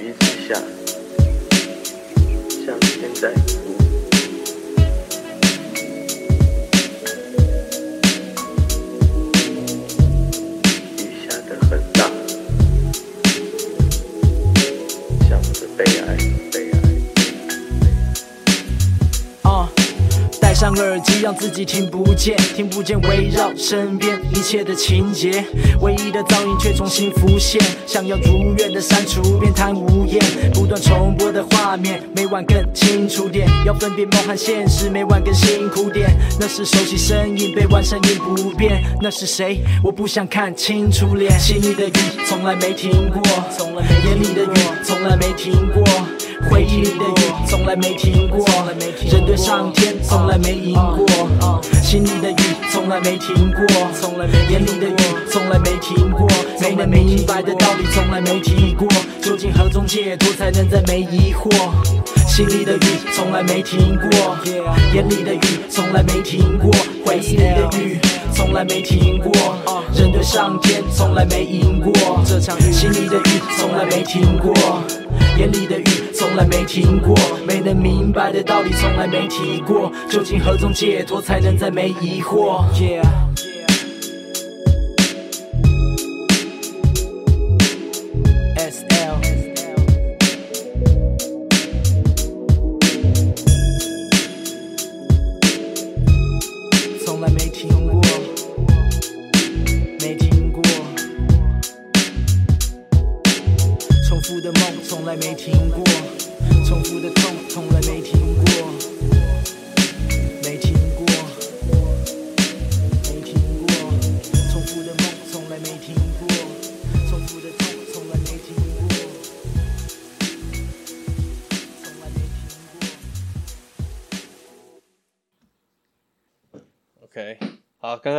[0.01, 0.55] 雨一直下，
[2.65, 3.62] 像天在。
[20.63, 25.45] 上耳机让自己听不见，听不见围绕身边一切的情节，
[25.81, 27.61] 唯一的噪音却重新浮现。
[27.85, 30.23] 想要如愿的删除，变贪无厌。
[30.55, 33.49] 不断重播的画面，每晚更清楚点。
[33.67, 36.17] 要分辨梦和现实，每晚更辛苦点。
[36.39, 38.85] 那是熟悉声音，被万声音不变。
[39.01, 39.59] 那是谁？
[39.83, 41.37] 我不想看清楚脸。
[41.41, 41.93] 心里的雨
[42.29, 43.21] 从来没停过，
[44.05, 45.83] 眼里的雨从来没停过。
[46.51, 48.45] 回忆里的雨从来没停过，
[49.11, 51.07] 人对上天从来没赢过，
[51.83, 53.65] 心里的雨从来没停过，
[54.51, 54.97] 眼里的雨
[55.31, 56.29] 从来没停过，
[56.61, 58.89] 没能明白的道理从来没提过，
[59.21, 61.51] 究竟何种解脱才能再没疑惑？
[62.27, 62.81] 心里的雨
[63.15, 64.11] 从来没停过，
[64.95, 66.71] 眼里的雨从来没停过，
[67.05, 67.99] 回忆里的雨
[68.35, 69.33] 从来没停过，
[69.95, 71.93] 人对上天从来没赢过，
[72.25, 74.55] 这场雨心里的雨从来没停过，
[75.39, 77.17] 眼里的雨从来没停过，
[77.47, 83.03] 没能明白的道理从来没提过，究竟何种解脱才能再没疑惑？Yeah.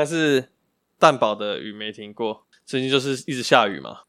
[0.04, 0.50] 但是
[1.00, 4.02] 蛋堡的雨没停过，最近就是一直下雨嘛。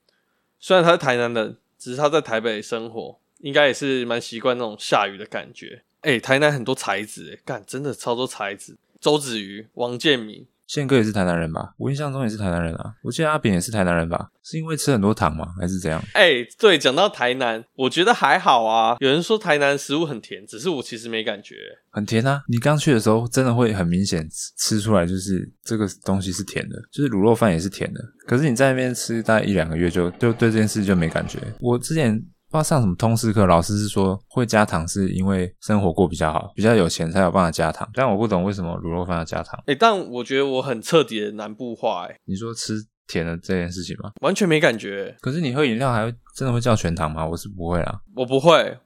[0.58, 5.84] 虽然他是台南人，只是他在台北生活，应该也是蛮习惯那种下雨的感觉。
[6.00, 10.44] 哎、台南很多才子，哎，干真的超多才子，周子瑜、王建民。
[10.66, 11.74] 宪哥也是台南人吧？
[11.78, 12.94] 我印象中也是台南人啊。
[13.02, 14.28] 我记得阿扁也是台南人吧？
[14.42, 15.46] 是因为吃很多糖吗？
[15.60, 16.02] 还是怎样？
[16.14, 18.96] 哎、欸，对，讲到台南，我觉得还好啊。
[19.00, 21.56] 有人说台南食物很甜，只是我其实没感觉。
[21.90, 22.42] 很甜啊！
[22.48, 24.26] 你刚去的时候，真的会很明显
[24.58, 28.00] 吃出来，就是这个东西是甜的，就是卤肉饭也是甜的。
[28.26, 31.38] 可是你在那边吃大概一两个月就，就就对这件事就没感觉。
[31.60, 32.22] 我之前。
[32.54, 37.90] 不知道上什么通识课，老师是说会加糖是因为生活过比较好，比较有钱才有办法加糖。
[37.92, 39.58] 但我不懂为什么卤肉饭要加糖。
[39.66, 42.06] 诶、欸、但我觉得我很彻底的南部化。
[42.06, 42.74] 哎你说吃
[43.08, 44.12] 甜的这件事情吗？
[44.20, 45.16] 完全没感觉。
[45.20, 47.26] 可是你喝饮料还会真的会叫全糖吗？
[47.26, 48.00] 我是不会啦。
[48.14, 48.78] 我不会，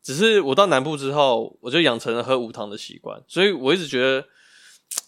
[0.00, 4.24] 只是我到南部之后，我就养成了喝无糖的习惯，所以我一直觉得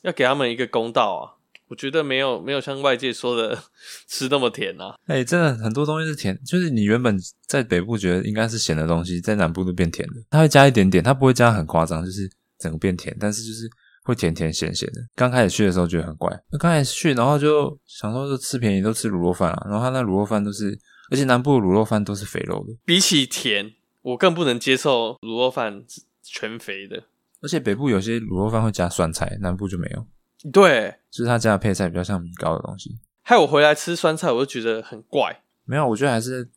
[0.03, 1.38] 要给他们一个公道啊。
[1.69, 3.57] 我觉得没有没有像外界说的
[4.09, 4.95] 吃那么甜啊！
[5.07, 10.15] 哎、欸，真的很多东西是甜，就是你原本在北部觉得应该是咸的东西，在南部都变甜的。
[10.31, 13.69] 它会加一点点，它不会加很夸张，就是整个变甜，但是就是
[14.05, 15.01] 会甜甜咸咸的。
[15.15, 19.67] 刚开始去的时候觉得很怪，那刚开始去，然后就想说就吃便宜，都吃卤肉饭啊。
[19.69, 20.79] 然后他那卤肉饭都是，
[21.11, 22.75] 而且南部的卤肉饭都是肥肉的。
[22.87, 25.85] 比起甜，我更不能接受卤肉饭
[26.23, 27.05] 全肥的。
[27.41, 30.07] 而且北部有些卤肉饭会加酸菜，南部就没有。
[30.53, 32.99] 对，就是他家的配菜比较像米糕的东西。
[33.23, 35.43] 害我回来吃酸菜，我就觉得很怪。
[35.65, 36.49] 没有，我觉得还是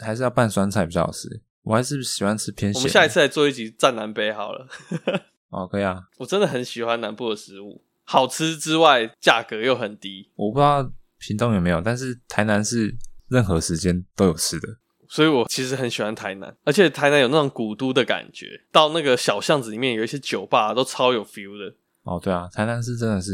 [0.00, 1.28] 还是要拌酸菜比较好吃。
[1.62, 2.80] 我还是喜欢吃偏咸。
[2.80, 4.66] 我们下一次来做一集战南北好了。
[5.50, 6.02] 哦，可以啊。
[6.18, 10.30] 我真的很喜欢南部的食物，好吃之外，价格又很低。
[10.36, 12.96] 我不知道屏东有没有，但是台南是
[13.28, 14.76] 任何时间都有吃的，
[15.08, 16.56] 所以我其实很喜欢台南。
[16.64, 21.74] 而且台南有那种古都的感觉，到那个小巷子里面有一些酒吧，都超有 feel 的。
[22.04, 23.32] 哦，对啊，台南市真的是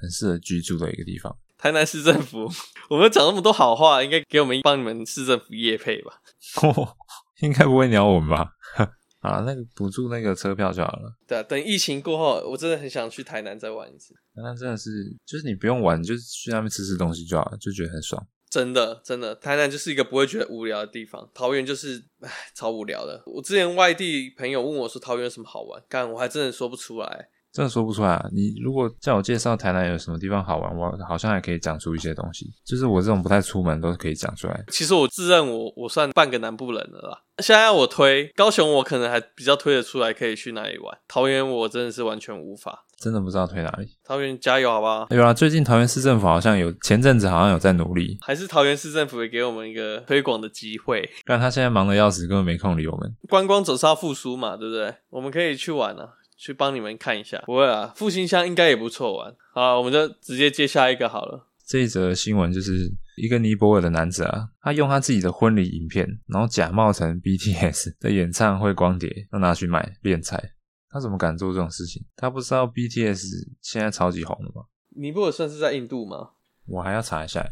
[0.00, 1.36] 很适合居住的一个地方。
[1.56, 2.48] 台南市政府，
[2.88, 6.12] 我们讲那么多好话，应该给我们帮你们市政府业配吧？
[6.62, 6.96] 哦，
[7.40, 8.52] 应该不会鸟我们吧？
[9.18, 11.12] 啊，那个补助那个车票就好了。
[11.26, 14.14] 对啊，等疫情过后，我真的很想去台南再玩一次。
[14.34, 14.90] 台南真的是，
[15.26, 18.24] 就是你不用玩，就是去那边吃吃东西就好了，就觉得很爽。
[18.48, 21.28] 真的，真的，台南就是一个不会觉得无聊的地方。
[21.34, 23.20] 桃园就是，唉，超无聊的。
[23.26, 27.28] 我之前外地朋友问我说桃园有什么好玩，干，我还真的说不出来。
[27.58, 28.24] 真的说不出来啊！
[28.30, 32.46] 你如果叫我介绍台南有什么地方好玩，我好像还可以讲出一些东西。
[32.64, 34.64] 就是我这种不太出门，都是可以讲出来。
[34.68, 37.22] 其实我自认我我算半个南部人了啦。
[37.38, 40.96] 现在要我推高雄，我可能还比较推得出来可以去哪里玩。
[41.08, 43.88] 桃园我真的是完全无法，真的不知道推哪里。
[44.04, 45.08] 桃园加油好不好？
[45.10, 48.16] 有啊，最近桃园市政府好像有，前阵子好像有在努力。
[48.20, 51.08] 还是桃园市政府也给我们一个推广的机会。
[51.24, 53.16] 但他现在忙得要死，根本没空理我们。
[53.28, 54.94] 观光总是要复苏嘛，对不对？
[55.10, 56.14] 我们可以去玩啊。
[56.38, 59.34] 去帮你们看一下，不会啊，复兴乡应该也不错玩。
[59.52, 61.48] 好，我们就直接接下一个好了。
[61.66, 70.54] 这一则新闻就是一个尼泊尔的男子啊，他用他自己的婚礼影片，然后假冒成 BTS 的演唱会光碟，要拿去卖敛财。
[70.88, 72.02] 他怎么敢做这种事情？
[72.16, 73.26] 他不知道 BTS
[73.60, 74.62] 现在超级红了吗？
[74.96, 76.30] 尼泊尔算是在印度吗？
[76.66, 77.44] 我还要查一下。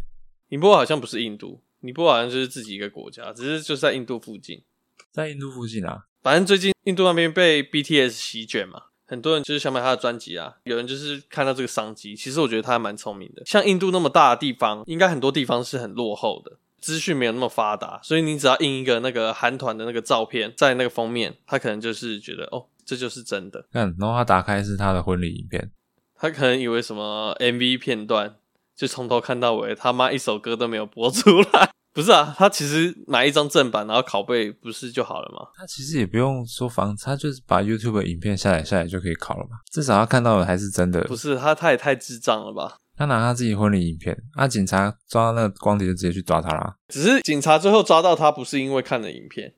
[0.49, 4.64] 尼泊尔好像不是印度，尼泊尔好像就是自己一个国家，只是就是在印度附近。
[5.12, 6.06] 在印度附近啊。
[6.27, 10.55] 反正最近印度那边被 BTS 席卷嘛，很多人就是想买他的专辑啊。
[10.65, 13.45] 有人就是看到这个商机，其实我觉得他还蛮聪明的。
[13.47, 23.65] 像印度那么大的地方，应该很多地方是很落后的，资讯没有那么发达，所以你只要印一个那个韩团的那个照片在那个封面，他可能就是觉得哦，这就是真的。
[23.71, 25.71] 嗯，然后他打开是他的婚礼影片，
[26.17, 28.35] 他可能以为什么 MV 片段，
[28.75, 31.71] 就从头看到尾，他妈一首歌都没有播出来。
[31.97, 35.49] 不是啊，他其实买一张正版，然后拷贝不是就好了吗？
[35.57, 39.61] 他其实也不用说防，他就是把 YouTube 影片下载下来就可以拷了嘛。
[39.73, 41.03] 至少他看到的还是真的。
[41.05, 42.77] 不是他，他也太智障了吧？
[42.95, 46.77] 他拿他自己婚礼影片，啊，警察抓到那个光碟就直接去抓他啦。
[46.89, 49.55] 只是警察最后抓到他，不是因为看了影片，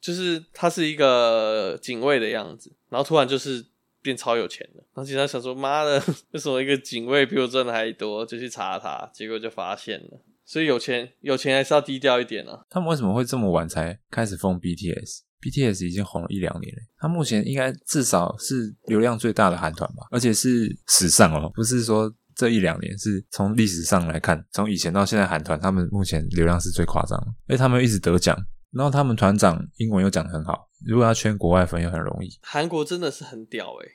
[0.00, 3.66] 就是他是一个警卫的样子，然后突然就是。
[4.02, 10.20] 变超有钱了，然后警察想说：“妈的， 为什么一个警卫比我赚的还多？”就去查他，结果就发现了。
[10.46, 12.64] 所以有钱有钱还是要低调一点啊。
[12.70, 28.36] 他们为什么会这么晚才开始封 BTS？BTS 已经红了一两年了，他目前应该至少是流量最大的韩团吧，而且是史上哦，不是说这一两年，是从历史上来看，从以前到现在，韩团他们目前流量是最夸张的，因为他们一直得奖，
[28.72, 32.28] 然后他们团长英文又讲得很好，如果要圈国外粉又很容易。
[32.40, 33.92] 韩国真的是很屌诶、欸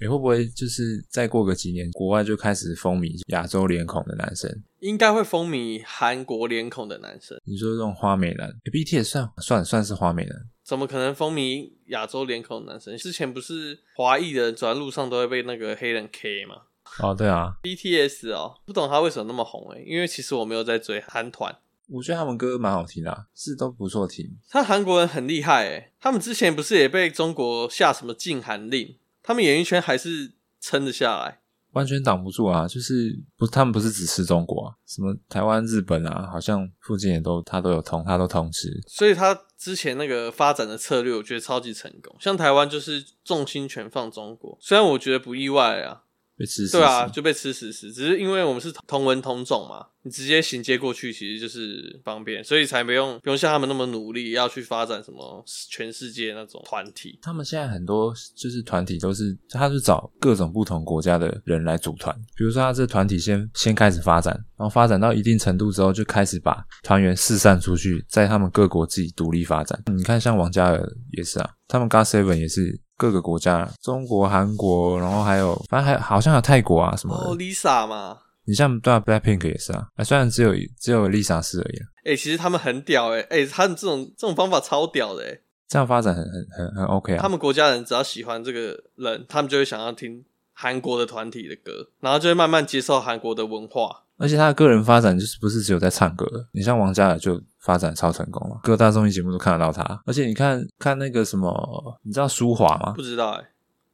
[0.00, 4.62] 你会不会就是再过个几年，国外就开始风靡亚洲脸孔的男生？
[4.80, 7.36] 应该会风靡韩国脸孔的男生。
[7.44, 10.36] 你说这种花美男，BTS 算算算是花美男？
[10.64, 12.96] 怎么可能风靡亚洲脸孔的男生？
[12.96, 16.54] 之前不是华裔的走在路上都会被那个黑人 K 吗？
[17.00, 21.54] 哦，对啊，BTS 哦，不懂他为什么那么红诶，因为其实我没有在追韩团，
[21.88, 24.24] 我觉得他们歌蛮好听的，是都不错听。
[24.48, 28.96] 他韩国人很厉害诶，他们之前不是也被中国下什么禁韩令？
[29.28, 31.40] 他们演艺圈还是撑得下来，
[31.72, 32.66] 完全挡不住啊！
[32.66, 38.70] 就是不，他们不是只吃中国啊，什么台湾、日本啊，好像附近也都他都有通，他都通吃。
[38.86, 42.16] 所以他之前那个发展的策略，我觉得超级成功。
[42.18, 46.04] 像台湾就是重心全放中国，虽然我觉得不意外啊。
[46.38, 47.92] 被吃死死，对啊，就被吃死死。
[47.92, 57.18] 只是因为我们是同文同种嘛，你直接衔接过去其实就是方便，所以才不用不用像他们那么努力要去发展什么全世界那种团体。
[57.20, 62.14] 他们现在很多就是团体都是，他是找各种不同国家的人来组团。
[62.36, 69.82] 比如说他这团体先先开始发展，然后发展到一定程度之后，就开始把团员四散出去，在他们各国自己独立发展。
[69.94, 70.80] 你看，像王嘉尔
[71.12, 72.80] 也是啊，他们 GOT7 也是。
[72.98, 77.30] 各个国家，中国、韩国，然后还有，反正还好像有泰国啊什么的。
[77.30, 81.78] 哦，Lisa 嘛，你像对啊，Blackpink 也是啊，虽然只有只有 Lisa 是而已。
[82.00, 87.22] 哎、欸，其实他们很屌哎、欸，哎、欸，他们这种这种方法超屌的哎、欸，这样发展很很很很 OK 啊。
[87.22, 94.02] 他们国家人只要喜欢这个人，他们就会想要听韩国的团体的歌，然后就会慢慢接受韩国的文化。
[94.16, 97.40] 而且他的个人发展就是不是只有在唱歌，你像王嘉尔就。
[97.68, 100.02] 发展超成功了，各大综艺节目都看得到他。
[100.06, 102.94] 而且你看看那个什么，你知道舒华吗？
[102.96, 103.46] 不知道哎、欸，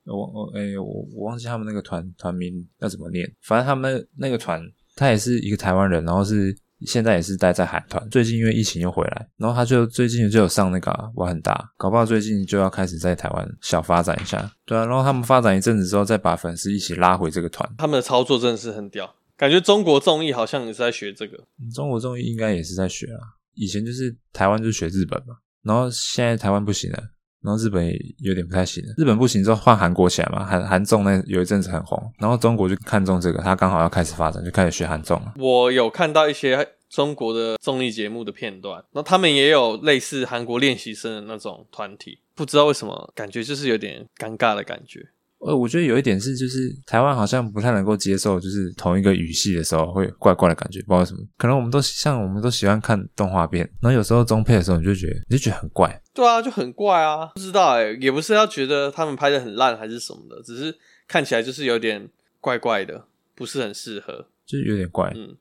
[0.05, 3.29] 我我哎、欸、我我忘记他们那个团团名要怎么念。
[3.43, 4.63] 反正他们那那个团，
[4.95, 8.09] 他也是一个台湾人，然后是现在也是待在韩团。
[8.11, 14.49] 最近因为疫情又回来，然后他就最近就有上那个我很大，搞不好最近就要开始在台湾小发展一下。
[14.65, 17.69] 对啊，然后他们发展一阵子之后，再把粉丝一起拉回这个团。
[17.77, 21.45] 他们的操作真的是很屌，感觉中国综艺好像也是在学这个。
[21.75, 23.34] 中国综艺应该也是在学啊。
[23.55, 26.99] 以前就是台湾就学日本嘛，然后现在台湾不行了，
[27.43, 28.95] 然后日本也有点不太行了。
[28.97, 35.35] 日本不行之后换韩国起来嘛，韩韩综那有一阵子很红，然后中国就看中这个，他刚好要开始发展，就开始学韩综了。
[35.37, 45.09] 我有看到一些中国的综艺节目的片段，那他们也有类似韩国练习生的那种团体，不知道为什么感觉就是有点尴尬的感觉。
[45.47, 51.21] 呃，我觉得有一点是，就是台湾好像不太能够接受，就是同一个语系的时候会怪怪的感觉，不知道为什么。
[51.37, 56.01] 可能我们都像我们都喜欢看动画片，然后有时候中配的时候，你就觉得你就觉得很怪。
[56.15, 60.75] 对啊，就很怪啊，不知道诶，也不是要觉得他们拍的很烂还是什么的，只是
[61.07, 62.09] 看起来就是有点
[62.41, 65.13] 怪怪的，不是很适合，就是有点怪。
[65.15, 65.37] 嗯，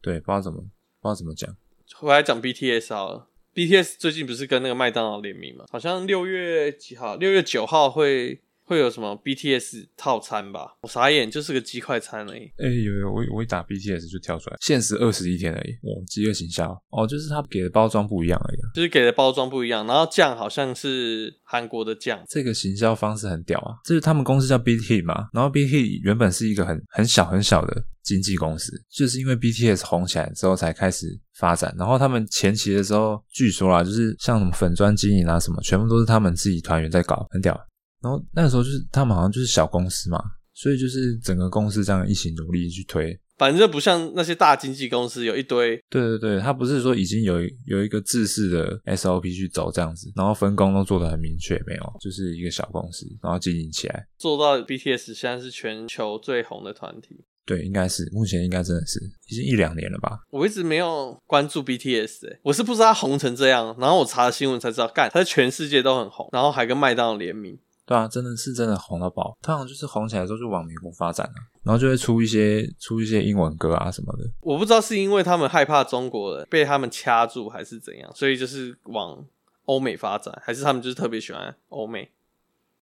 [0.00, 1.52] 对，不知道怎么不知道怎么讲。
[1.96, 5.64] 回来讲 BTS 好了，BTS 最近不是跟那个麦当劳联名嘛？
[5.72, 7.16] 好像六月几号？
[7.16, 8.40] 六月九号会。
[8.68, 10.76] 会有什么 BTS 套餐吧？
[10.82, 12.42] 我傻眼，就是个鸡块餐而已。
[12.58, 15.72] 哎、欸，有有，我我一打 BTS 就跳出来，限时二十一天而已。
[15.82, 18.58] 哦，饥饿行销哦，就是他给的包装不一样而已。
[18.74, 22.22] 就是给的包装不一样，然后酱好像是韩国的酱。
[22.28, 23.80] 这个行销方式很屌啊！
[23.84, 31.06] 这是他们公司叫 Hit 嘛，然后 Hit 原本是一个很很小很小的经纪公司，就是因为 BTS 红起来之后才开始
[31.38, 31.74] 发展。
[31.78, 37.58] 然后他们前期的时候，据说啦，就是像什么粉专经营啊什么，全部都是他们自己团员在搞，很屌。
[38.02, 40.22] 然后那个时候就是他们好像就是小公司嘛，
[40.54, 43.18] 所以就是整个公司这样一起努力去推。
[43.36, 45.80] 反正不像那些大经纪公司有一堆。
[45.88, 47.36] 对对对，他不是说已经有
[47.66, 57.24] 有一个制式的 SOP 去走这样子，然后分工都做得很明确，没有，就是一个小公司，然后经营起来，做到 BTS 现在是全球最红的团体。
[57.46, 60.18] 对，应该是目前应该真的是已经一两年了吧。
[60.30, 67.56] 我一直没有关注 BTS，欸，我是不知道他红成这样，然后我查了新闻才知道，干，他在全世界都很红，然后还跟麦当劳联名。
[67.88, 69.34] 对啊，真的是真的红到爆。
[69.40, 71.32] 他好像就是红起来之后就往美国发展了，
[71.62, 74.24] 然然后就会出一些出一些英文歌啊什么的。
[74.40, 79.22] 我不知道是因为他们害怕中国人被他们掐住，还是怎样，所以就是往
[79.64, 82.10] 欧美发展，还是他们就是特别喜欢欧美？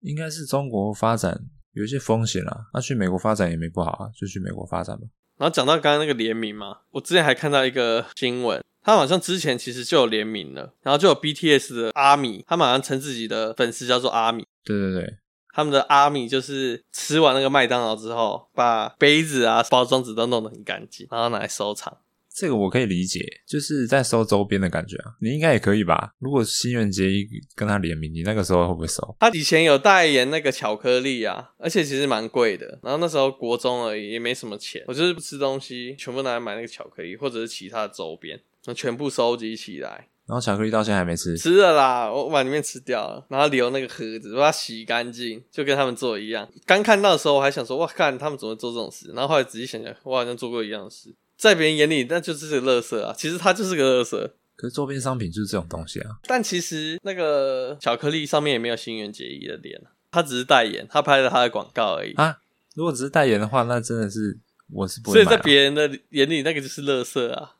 [0.00, 1.40] 应该是中国发展
[1.72, 5.06] 有一些风险啦，那去美国发展也没不好啊，就去美国发展吧。
[5.38, 14.44] 然后讲到刚刚那个联名嘛，我之前还看到一个新闻，他好像之前其实就有联名了，然后就有 BTS 的阿米，他们好像称自己的粉丝叫做阿米。
[14.64, 15.14] 对对对。
[15.54, 21.96] 他们的阿米就是吃完那个麦当劳之后，把杯子啊、包装纸都弄得很干净，然后拿来收藏。
[22.36, 25.14] 这个我可以理解，就是在收周边的感觉啊。
[25.20, 26.10] 你应该也可以吧？
[26.18, 29.16] 如果新元节一跟他联名，你那个时候会不会收？
[29.20, 32.80] 他以前有代言那个巧克力啊，而且其实蛮贵的。
[32.82, 34.82] 然后那时候国中而已，也没什么钱。
[34.88, 40.08] 我就是不吃东西，全部拿来买那个巧克力，或者是其他的周边，那全部收集起来。
[40.26, 46.48] 然后巧克力到现在还没吃，吃了啦，我把里面吃掉了，然后留那个盒子，把它洗干净，就跟他们做一样。
[46.64, 49.12] 刚看到的时候，我还想说，哇，看他们怎么做这种事。
[49.14, 53.14] 然后后来仔细想想，我好像做过一样的事，在别人眼里那就是个垃圾啊。
[53.16, 54.30] 其实它就是个垃圾。
[54.56, 56.16] 可是周边商品就是这种东西啊。
[56.26, 59.78] 但其实那个巧克力上面也没有新垣结衣的脸，
[60.10, 62.38] 他只是代言，他拍了他的广告而已啊。
[62.74, 64.38] 如果只是代言的话，那真的是
[64.72, 65.24] 我是不会买。
[65.24, 67.56] 所以在别人的眼里，那个就是垃圾啊。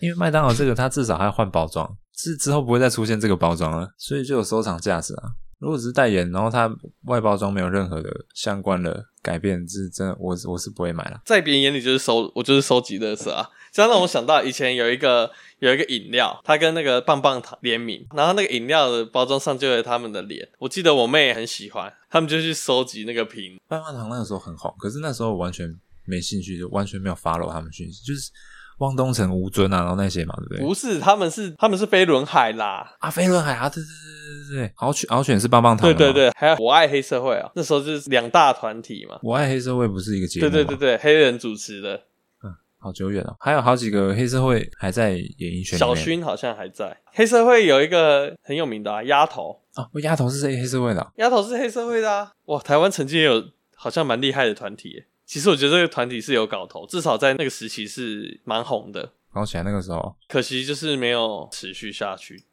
[0.00, 5.32] 因为麦当劳这个，它至少还要换包装，是之后不会再出现这个包装了，所以就有收藏价值啊。
[5.60, 6.70] 如果只是代言，然后它
[7.04, 11.20] 外包装没有任何的相关的改变，是真的，我我是不会买了。
[11.24, 13.48] 在别人眼里就是收，我就是收集乐色啊。
[13.72, 15.30] 这样让我想到以前有一个
[15.60, 20.46] 有一个饮料，它跟那个棒棒糖联名，然后那个饮料的包装上就有他们的脸。
[20.58, 23.58] 我记得我妹也很喜欢，他们就去收集那个瓶。
[23.66, 25.74] 棒棒糖那个时候很红，可是那时候我完全
[26.04, 28.30] 没兴趣，就完全没有 follow 他们讯息，就是。
[28.78, 30.60] 汪东城、吴尊啊，然后那些嘛，对不对？
[30.66, 39.18] 不是，他们是他们是飞轮海啦，啊，飞轮海啊，对对对对对对，敖犬敖犬是棒棒糖，对对对，还有我爱黑社会啊，那时候就是两大团体嘛。
[39.22, 41.94] 我爱黑社会不是一个节目，对对对对，黑人主持的，
[42.42, 43.36] 嗯，好久远哦。
[43.38, 46.96] 还有好几个黑社会还在演艺圈，小薰好像还在。
[47.12, 50.56] 黑社会有一个很有名的啊，丫头啊，丫头是谁？
[50.56, 51.12] 黑社会的啊？
[51.16, 53.42] 丫头是黑社会的啊，哇，台湾曾经也有
[53.76, 55.06] 好像蛮厉害的团体耶。
[55.26, 59.12] 其实我觉得这个团体是有搞头，至少在那个时期是蛮红的。
[59.32, 62.44] 搞起来那个时候，可惜就是没有持续下去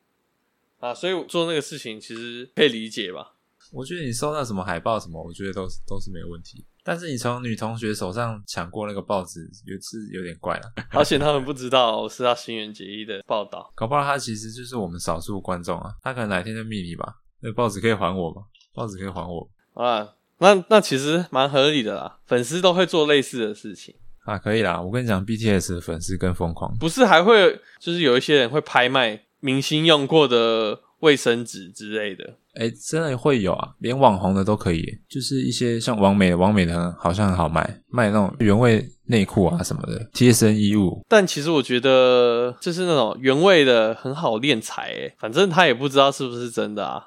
[0.79, 3.35] 啊，所以做那个事情其实可以理解吧。
[3.71, 6.65] 我觉得你收到什么海报什么，我觉得都是都是没有问题。
[6.83, 10.73] 但是你从女同学手上抢过那个报纸，也是有点怪了。
[10.91, 15.93] 而且他们不知道我是他新垣结衣的报道，搞不好他其实就是我们少数观众啊。
[16.01, 18.41] 他可能哪天就密你吧，那个报纸可以还我吗？
[18.73, 20.09] 报纸可以还我啊？
[20.41, 23.95] 那那其实蛮合理的啦，粉丝都会做类似的事情。
[24.25, 24.79] 啊，可以啦！
[24.79, 32.35] 我跟你讲，BTS 的粉丝更疯狂，不是还会就是有一些人会拍卖明星用过的卫生纸之类的。
[32.53, 41.03] 哎、欸，真的会有啊，连网红的都可以，就是一些像王美的，网美的好像很好卖，卖那种原味内裤啊什么的贴身衣物。
[41.07, 47.05] 但其实我觉得就是那种原味的很好敛财，哎，反正他也不知道是不是真的啊。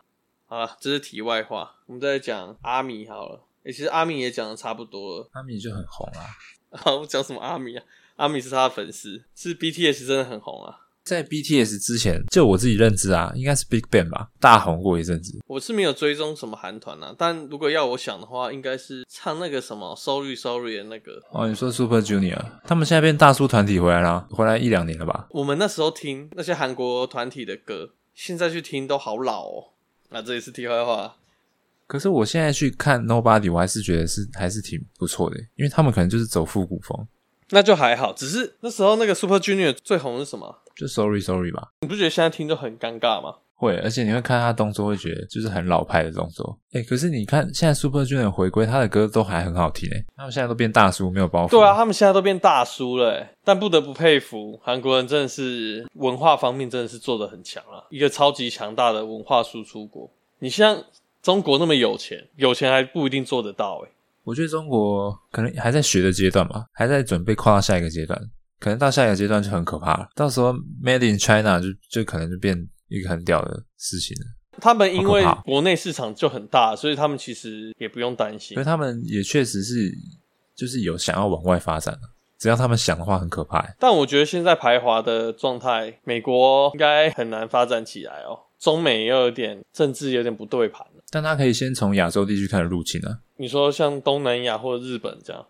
[0.54, 3.44] 好了，这是题外话，我们再讲阿米好了。
[3.64, 6.22] 哎、欸，其实阿米也讲的差不多了，阿米就很红啊。
[6.70, 7.82] 好，我讲什么阿米啊？
[8.14, 10.82] 阿米是他的粉丝，是 BTS 真的很红啊。
[11.02, 15.40] 在 BTS 之前，就我自己认知啊，应该是 Big Bang 吧，大红过一阵子。
[15.48, 21.20] 我是没有追踪什么韩团啊，但如果要我想的话，应该是唱那个什么 Sorry Sorry 的那个。
[21.32, 25.26] 哦，你说 Super Junior，他们现在变大叔团体回来了，回来一两年了吧？
[25.30, 29.73] 我们那时候听那些韩国团体的歌，现在去听都好老哦。
[30.14, 31.16] 那这也是题外话。
[31.88, 37.06] 可是我现在去看 Nobody，我还是觉得是还是挺不错的，因为他们可能就是走复古风，
[37.50, 38.12] 那就还好。
[38.12, 40.62] 只是那时候那个 Super Junior 最红的是什么？
[40.76, 41.72] 就 Sorry Sorry 吧。
[41.80, 43.38] 你不觉得现在听就很尴尬吗？
[43.54, 46.58] 会，而且你会看他动作，会觉得就是很老派的动作。
[46.72, 50.04] 哎、欸，可是你看现在 Super Junior 回归，他的歌都还很好听诶。
[50.16, 51.50] 他们现在都变大叔，没有包袱。
[51.50, 53.28] 对啊，他们现在都变大叔了诶。
[53.44, 60.10] 但不得不佩服韩国人，真的是文化方面真的是做的很强啊，一个超级强大的文化输出国。
[60.38, 60.82] 你像。
[61.24, 63.88] 中国那么有钱，有钱还不一定做得到诶。
[64.24, 68.20] 我觉得中国可能还在学的阶段吧，还在准备跨到下一个阶段，
[68.60, 70.06] 可能到下一个阶段就很可怕了。
[70.14, 70.52] 到时候
[70.84, 72.54] Made in China 就就可能就变
[72.88, 74.26] 一个很屌的事情了。
[74.60, 78.54] 他们因为国内市场就很大，所以他们其实也不用担心。
[78.54, 79.92] 所以他们也确实是
[80.54, 82.08] 就是有想要往外发展的，
[82.38, 83.74] 只要他们想的话，很可怕。
[83.78, 88.38] 但我觉得现在排华的状态，美国应该很难发展起来哦。
[88.58, 90.86] 中美又有点政治有点不对盘。
[91.10, 93.20] 但他可以先从亚洲地区开始入侵啊！
[93.36, 95.46] 你说像东南亚或者日本这样，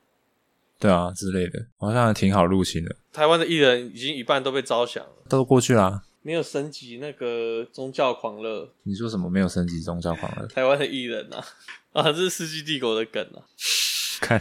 [0.78, 2.96] 对啊之类的，好像还挺好入侵的。
[3.12, 8.72] 台湾的艺人已经一半都被招降了，都过去啦，没有升级那个宗教狂热。
[8.84, 10.46] 你说什么没有升级宗教狂热？
[10.48, 11.44] 台湾的艺人啊，
[11.92, 13.44] 啊，这是世纪帝国的梗啊！
[14.22, 14.40] 看，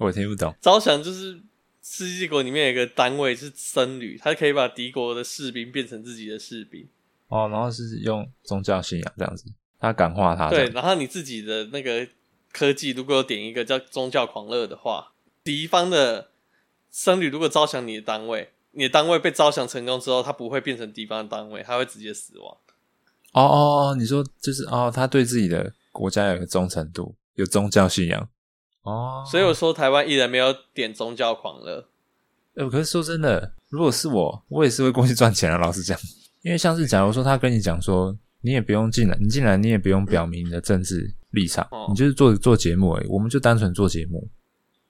[0.00, 0.52] 我听不懂。
[0.60, 1.40] 招降就是
[1.80, 6.88] 世纪帝国里面有一个单位是僧侣，他可以把敌国的士兵变成自己的士兵。
[7.28, 9.44] 哦，然后是用宗教信仰这样子，
[9.78, 10.50] 他感化他。
[10.50, 12.08] 对，然后你自己的那个
[12.50, 15.12] 科技如果有点一个叫宗教狂热的话，
[15.44, 16.32] 敌方的
[16.90, 22.56] 僧侣如果招降你的单位，你的单位被招降成功之后，他不会变成敌方的单位，他会直接死亡。
[23.32, 28.28] 哦哦哦，你说就是哦，他对自己的国家有个忠诚度，有宗教信仰。
[28.82, 31.88] 哦，所以我说台湾艺人没有点宗教狂热。
[32.54, 35.58] 呃，可是说真的，如果是我，我也是会过去赚钱的。
[35.58, 35.98] 老实讲，
[36.42, 44.28] 因为像是假如说他跟你讲说，你也不用进来，你进来你也不用表明你的政治立场，哦、你就是做做节目而已，我们就单纯做节目，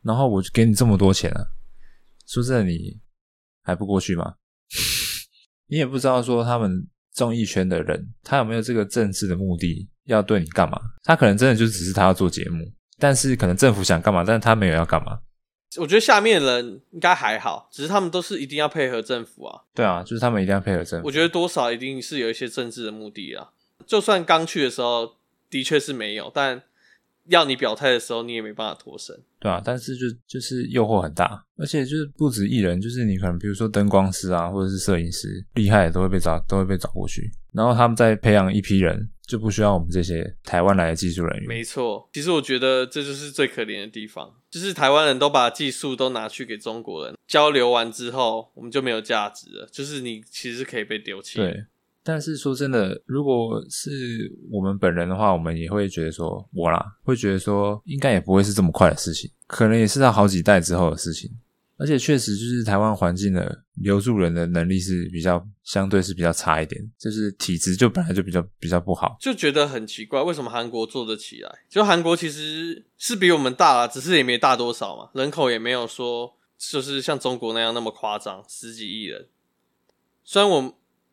[0.02, 1.44] 然后我就给你这么多钱啊，
[2.26, 2.96] 说真的，你
[3.70, 4.34] 还不过去吗？
[5.70, 10.76] 你也不知道说他们综艺圈的人，他有没有这个政治的目的要对你干嘛？
[11.04, 12.68] 他可能真的就只是他要做节目。
[12.98, 15.20] 但是可能政府想干嘛，但是他没有要干嘛。
[15.76, 19.62] 我觉得下面的人应该还好，只是他们都是一定要配合政府啊。
[19.72, 21.06] 对啊，就是他们一定要配合政府。
[21.06, 23.50] 我觉得多少一定是有一些政治的目的啊。
[23.86, 25.14] 就算刚去的时候
[25.48, 26.60] 的确是没有，但
[27.30, 29.18] 要你表态的时候，你也没办法脱身。
[29.40, 39.10] 对啊，但是就就是诱惑很大，而且就是不止艺人，就是你可能比如说灯光师啊，或者是摄影师，厉害的都会被找，都会被找过去，然后他们再培养一批人。
[39.30, 41.46] 就不需要我们这些台湾来的技术人员。
[41.46, 49.68] 没错，其实我觉得这就是最可怜的地方，就是台湾人都把技术都拿去给中国人交流完之后，我们就没有价值了。
[49.70, 51.38] 就是你其实可以被丢弃。
[51.38, 51.64] 对，
[52.03, 61.30] 但是说真的，如果是我们本人的话，我们也会觉得说，我啦，会觉得说，应该也不会是这么快的事情，可能也是在好几代之后的事情。
[61.76, 71.51] 而且确实，就是台湾环境的留住人的能力是比较相对是比较差一点，就是体质就本来就比较比较不好，就觉得很奇怪，为什么韩国做得起来？
[71.70, 79.26] 就韩国其实是比我们大啦，只是也没大多少嘛，人口也没有说就是像中国那样那么夸张，十几亿人。
[80.22, 80.70] 虽然我们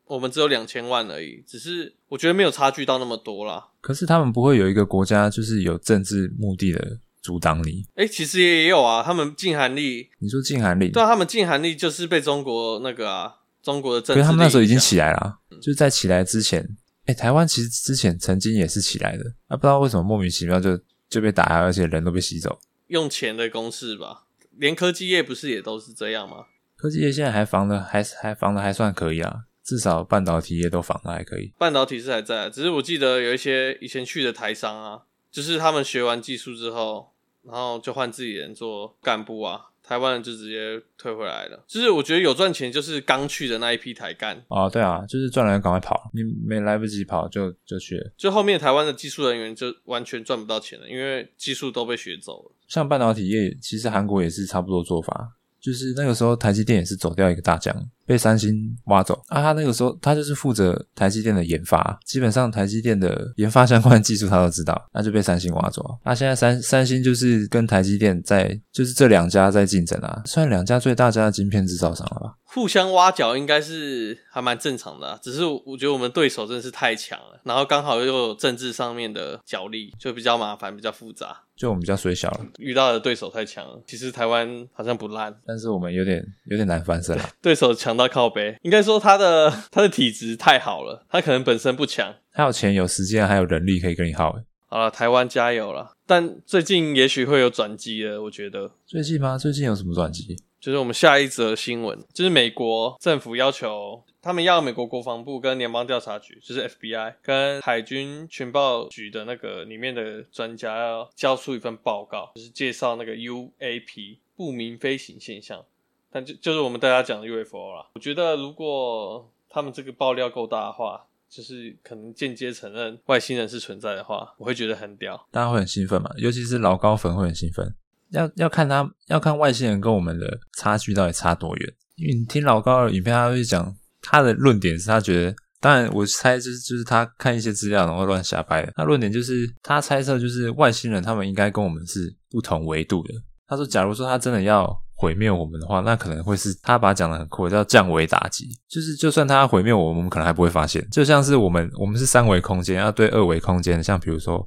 [0.07, 3.69] 我们只有两千万而已，只是我觉得没有差距到那么多啦。
[3.81, 6.99] 可是他们不会有一个国家就是有政治目的的。
[7.19, 7.83] 阻挡你？
[7.95, 9.03] 哎、欸，其实也有啊。
[9.03, 10.89] 他们禁韩令，你说禁韩令？
[10.89, 14.21] 对啊，他们禁韩令就是被中国那个啊，中国的政治。
[14.21, 16.61] 可是他们那时候已经起来了、啊，嗯、就是在起来之前，
[17.01, 20.79] 哎、欸，台湾其实之前曾经也是起来的，啊，不知道为什么莫名其妙就
[21.09, 22.57] 就被打压，而且人都被吸走。
[22.87, 24.23] 用钱的公式吧，
[24.55, 26.45] 连科技业不是也都是这样吗？
[26.77, 31.53] 科技业现在还防的还还防的还算可以啊，至少半导体业都仿的还可以。
[31.59, 37.13] 半导体是还在，只是我记得有一些以前去的台商啊，就是他们学完技术之后。
[37.43, 41.63] 然后就换自己人做干部啊，台湾人就直接退回来了。
[41.65, 44.43] 就是我觉得有赚钱，就是刚去的那一批台干。
[44.49, 48.11] 哦，对啊，就是赚了赶快跑，你没来不及跑就就去了。
[48.17, 52.51] 就后面台湾的技术人员就完全赚不到钱了，因为技术都被学走了。
[52.67, 57.73] 像半导体业，其实韩国也是差不多做法，就是那个时候台积电也是走掉一个大将。
[58.07, 58.55] 被三星
[58.85, 59.41] 挖走啊！
[59.41, 65.83] 他那个时候，他就是负责台积电的研发，基本上台积电的研发相关技术他都知道，那就被三星挖走。
[66.05, 72.33] 那、啊、现在三三星就是跟台积电在，就是这两家在竞争啊，算两家最大家的晶片制造商了吧？
[72.57, 81.43] 互相挖角应该是还蛮正常的、啊，只是我觉得我们对手真的是太强了，然后刚好又有政治上面的角力，就比较麻烦，比较复杂。
[81.55, 83.79] 就我们比较水小了，遇到的对手太强了。
[83.85, 87.29] 其实台湾好像不烂，但是我们有点有点难翻身了。
[87.43, 87.95] 对手强。
[87.95, 94.35] 到靠背，应该说他的 他的体质太好了，他可能本身不强，他有钱有时间还有人力可以跟你耗。
[94.67, 95.93] 好了，台湾加油了！
[96.05, 98.69] 但最近也许会有转机了，我觉得。
[98.85, 99.37] 最近吗？
[99.37, 100.35] 最近有什么转机？
[100.59, 115.63] 就是我们下一则新闻，就是美国政府要求他们要美国国防部跟联邦调查局，就是 FBI 跟海军情报局的那个里面的专家要交出一份报告，就是介绍那个 UAP 不明飞行现象。
[116.09, 127.75] 但就就是我们大家讲的 UFO 啦，我觉得如果他们这个爆料够大的话，就是可能间接承认外星人是存在的话，我会觉得很屌，大家会很兴奋嘛，尤其是老高粉会很兴奋。
[128.11, 143.13] 要要看他要看外星人跟我们的差距到底差多远，因为你听老高的影片，他会讲他的论点是他觉得，当然我猜就是就是他看一些资料然后乱瞎掰的，他论点就是他猜测就是外星人他们应该跟我们是不同维度的。
[143.47, 144.81] 他说，假如说他真的要。
[144.99, 148.47] 毁灭我们的话，那可能会是他把它讲的很酷，叫降维打击。
[148.67, 150.83] 就是就算他毁灭我们，我们可能还不会发现。
[150.89, 154.39] 就像是我们，我们是三维空间，要对二维空间，像比如说，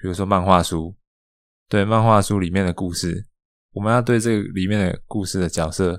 [0.00, 0.94] 比如说漫画书，
[1.68, 3.26] 对漫画书里面的故事，
[3.72, 5.94] 我们要对这个里面的故事的角色，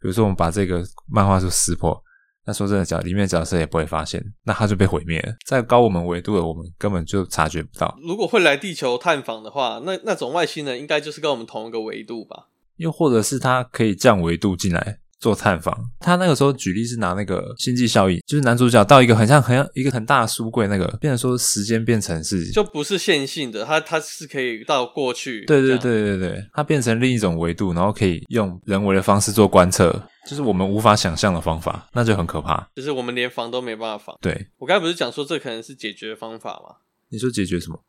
[0.00, 2.00] 比如说我们把这个漫画书撕破，
[2.46, 5.34] 那说真的，角里面的角色也不会发现，那他就被毁灭了。
[5.44, 7.98] 在高我们维度的我们根本就察觉不到。
[8.06, 12.48] 如果会来地球探访的话，那那种外星人应该就是跟我们同一个维度吧？
[12.76, 15.00] 又或者是他可以降维度进来。
[15.20, 29.90] 做探访，他那个时候举例是拿那个星际效应，就是男主角到一个很像很像一个很大的书柜，那个变成说时间变成是就不是线性的，他他是可以到过去，对对对对对，它变成另一种维度，然后可以用人为的方式做观测，
[30.28, 34.16] 就是我们无法想象的方法，那就很可怕，就是我们连防都没办法防。
[34.20, 36.76] 对，我刚才不是讲说这可能是解决方法吗？
[37.10, 37.80] 你说解决什么？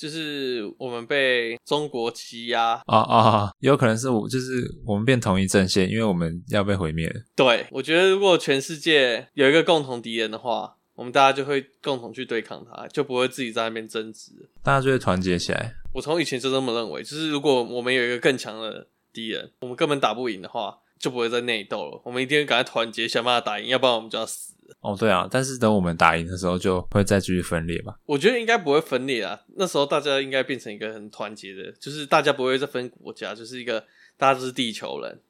[0.00, 3.52] 就是我们被中国欺压啊啊！
[3.58, 7.06] 有可能是我，就是我们变统一阵线，因为我们要被毁灭。
[7.36, 15.74] 对，我觉得如果全世界有一个共同敌人的话，我们大家就会共同去对抗他，就不会自己在那边争执，大家就会团结起来。
[15.92, 22.00] 我从以前就这么认为，就是如果我们有一个更强的敌人，我们根本打不赢的话，就不会再内斗了。
[22.04, 24.54] 我们一定会赶快团结，想办法打赢，要不然我们就要死。
[24.80, 27.98] 哦，对啊，但是等我们打赢的时候，就会再继续分裂吧？
[28.06, 33.84] 我觉得应该不会分裂啊，那时候大家应该变成一个很团结的，就是大家不会再分国家，就是一个
[34.16, 35.20] 大家都是地球人。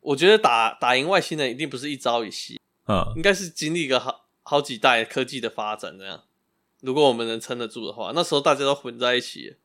[0.00, 6.24] 我觉得打打赢外星人一定不是一朝一夕，嗯，应该是经历个好好几代科技的发展这样。
[6.80, 9.56] 如果我们能撑得住的话，那时候大家都混在一起，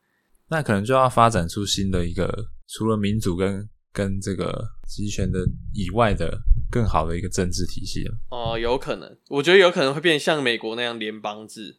[0.50, 5.40] 那可能就要发展出新的一个，除了民主跟跟这个集权的
[5.74, 6.42] 以外的。
[6.72, 11.78] 更好的一个政治体系了哦，有可能，我觉得有可能会变像美国那样联邦制。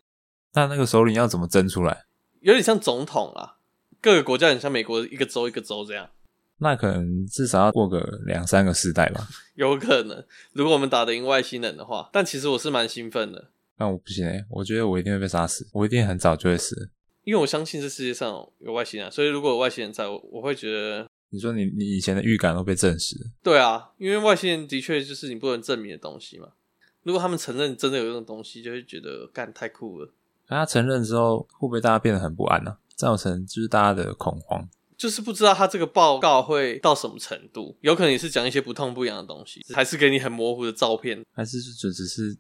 [0.53, 2.05] 那那个首领要怎么争出来？
[2.43, 3.57] 有点像总统啊，
[4.01, 6.09] 各个国家很像美国一个州一个州这样。
[6.59, 9.27] 那可能至少要过个两三个世代吧。
[9.57, 12.09] 有可能，如果我们打得赢外星人的话。
[12.13, 13.51] 但其实我是蛮兴奋的。
[13.77, 16.89] 但我不行诶，我觉得我一定会被杀死，我一定很早就会死。
[17.25, 21.05] 因为我相信这世界上有外星人，所以如果有外星人在我，我会觉得。
[21.35, 23.17] 你说你你以前的预感都被证实？
[23.43, 26.51] 对啊，因为外星人的确就是你不能证明的东西嘛。
[27.03, 30.15] 如果他们承认真的有这种东西，就会觉得干太酷了。
[30.49, 32.79] 那他承认之后，会不会大家变得很不安呢、啊？
[32.95, 42.37] 造成就是大家的恐慌，就是不知道他这个报告会到什么程度，有可能也是讲一些不痛不痒的东西，还是给你很模糊的照片，还是就只是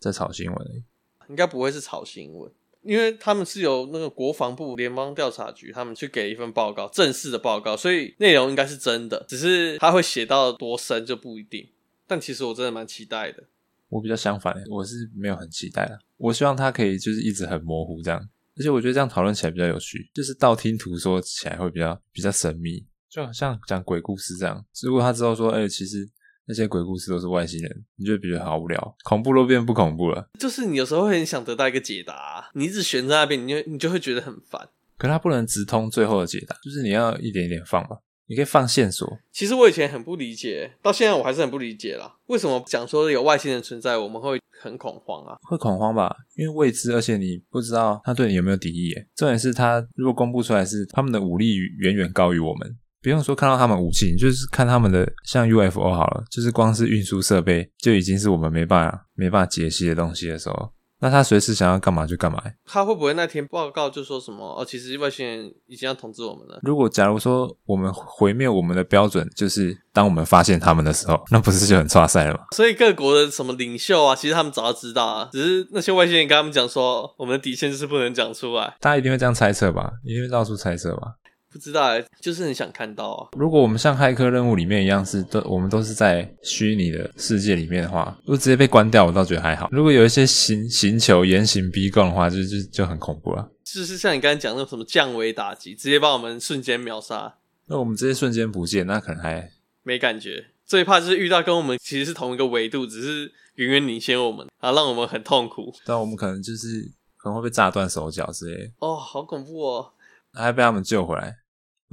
[0.00, 0.82] 在炒新闻而已？
[1.28, 2.50] 应该不会是炒新闻。
[2.84, 11.68] 因为他们是由那个国防部联邦调查局，他们去给一份报告，正式的报告，所以内容应该是真的，只是他会写到多深就不一定。
[12.06, 13.44] 但其实我真的蛮期待的。
[13.88, 15.98] 我比较相反，我是没有很期待的。
[16.16, 18.20] 我希望他可以就是一直很模糊这样，
[18.56, 24.64] 而且我觉得这样讨论起来比较有趣，就是道听途说起来会比较比较神秘，就好像讲鬼故事这样。
[24.82, 26.08] 如果他之后说，哎、其实。
[26.46, 30.28] 那些鬼故事都是外星人，你就会觉得好无聊，恐怖都变不恐怖了。
[30.38, 34.68] 就是你有时候会很想得到一个解答，你一直悬在那边，你就你就会觉得很烦。
[34.96, 37.98] 可它不能直通最后的解答，就是你要一点一点放吧。
[38.26, 39.18] 你可以放线索。
[39.30, 42.10] 其实我以前很不理解，到现在我还是很不理解啦。
[42.28, 45.36] 为什么讲说有外星人存在，我们会很恐慌啊？
[45.42, 48.94] 会恐慌吧，因为未知，而且你不知道他对你有没有敌意。
[49.14, 52.74] 重点是他如果公布出来是他们的武力远远高于我们。
[53.04, 62.42] 不用说看到他们武器，你就是看他们的像 UFO 好了，就是光是运输设备就已经是我们没办法没办法解析的东西的时候，那他随时想要干嘛就干嘛。
[62.64, 64.42] 他会不会那天报告就说什么？
[64.58, 66.58] 哦，其实外星人已经要统治我们了。
[66.62, 72.40] 如果假如说我们毁灭我们的标准就是当我们发现他们的时候，那不是就很差赛了吗？
[72.56, 78.74] 所以各国的什么领袖啊，其实他们早就知道啊，只是那些外星人跟他们讲说，我们的底线就是不能讲出来。
[78.80, 79.92] 大家一定会这样猜测吧？
[80.02, 81.16] 一定会到处猜测吧？
[81.54, 83.28] 不知道哎，就是很想看到啊。
[83.38, 89.68] 如果我们像骇客任务里面一样是都，我们都是在虚拟的世界里面的话，如果直接被关掉，我倒觉得还好。
[89.70, 93.48] 如果有一些行行球严刑逼供的话，就就就很恐怖了。
[93.62, 97.36] 就是像你刚才讲那种什么降维打击，直接把我们瞬间秒杀。
[97.66, 99.48] 那我们直接瞬间不见，那可能还
[99.84, 100.46] 没感觉。
[100.66, 105.72] 最怕就是遇到跟我们其实是同一个维度，只是远远领先我们，啊让我们很痛苦。
[105.84, 108.70] 但我们可能就是可能会被炸断手脚之类的。
[108.80, 109.92] 哦，好恐怖哦！
[110.32, 111.36] 还被他们救回来。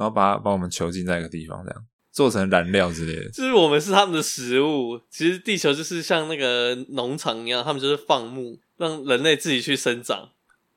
[0.02, 3.30] 然后把把我们囚禁在一个地方，这样做成燃料之类的。
[3.30, 5.00] 就是我们是他们的食物。
[5.12, 10.30] 其实地球就是像那个农场一样，他们就是放牧，让人类自己去生长。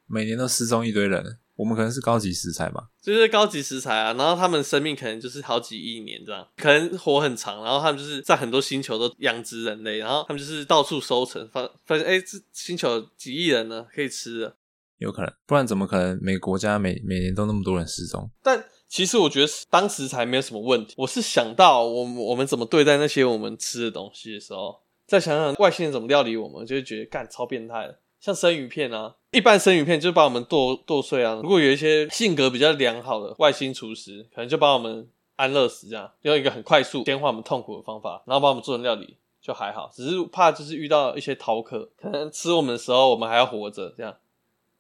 [0.07, 2.89] 每年都失踪一堆人，我们可能是高级食材吧？
[3.01, 4.13] 就是高级食材啊。
[4.13, 7.65] 然后他们生命可能就是好几亿年这样，可能活很长。
[7.65, 14.57] 然后他们就是在很多星球都养殖人类，然后他们就是到处收成，发发现哎，这星球有几亿人呢，可以吃了。
[14.99, 18.31] 有可能，不然怎么可能每个国家每每年都那么多人失踪？
[18.43, 18.65] 但
[18.95, 20.95] 其实我觉得当时才没有什么问题。
[20.97, 27.99] 我是想到我们我们怎么对待那些我们吃的东西的时候，再想想外星人怎么料理我们，就会觉得干超变态的。
[28.21, 31.41] 像生鱼片啊，一般生鱼片就是把我们剁剁碎啊。
[31.43, 44.15] 如果有一些性格比较良好的外星厨师，可能就把我们安乐死，这样用一个很快速、简化我们痛苦的方法，然后把我们做成料理，就还好，只是怕就是遇到一些饕客，可能吃我们的时候，我们还要活着这样。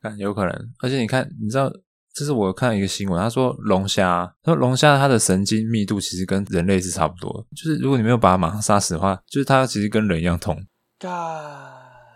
[0.00, 1.68] 但有可能，而且你看，你知道，
[2.14, 10.54] 这是我看一个新闻，他说龙虾，他说龙虾它的神经密度其实跟人类是差不多的，就是如果你没有把它马上杀死的话，就是它其实跟人一样痛。
[11.00, 11.10] God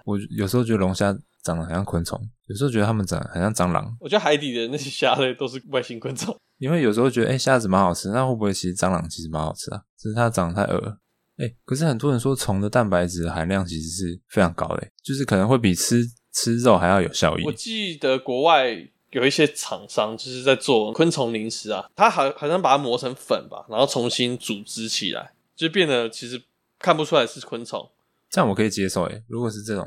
[0.04, 3.94] 我有时候觉得龙虾长得很像昆虫，有时候觉得它们长得很像蟑螂。
[4.00, 6.34] 我觉得海底的那些虾类都是外星昆虫。
[6.58, 9.82] 因为有时候觉得，哎、欸，虾子蛮好吃，那会不会其实蟑螂其实蛮好吃啊？
[9.98, 10.98] 只是它长得太恶了。
[11.36, 17.44] 哎、欸，可是很多人说虫的蛋白质含量其实是非常高的，就是可能会比吃吃肉还要有效益。
[17.44, 18.74] 我记得国外
[19.10, 26.42] 有一些厂商就是在做昆虫零食啊，他好好像把它磨成粉吧，然后重新组织起来，就变得其实
[26.78, 27.90] 看不出来是昆虫。
[28.30, 29.84] 这样我可以接受诶，如果是这种，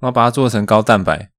[0.00, 1.30] 然后把它做成高蛋白，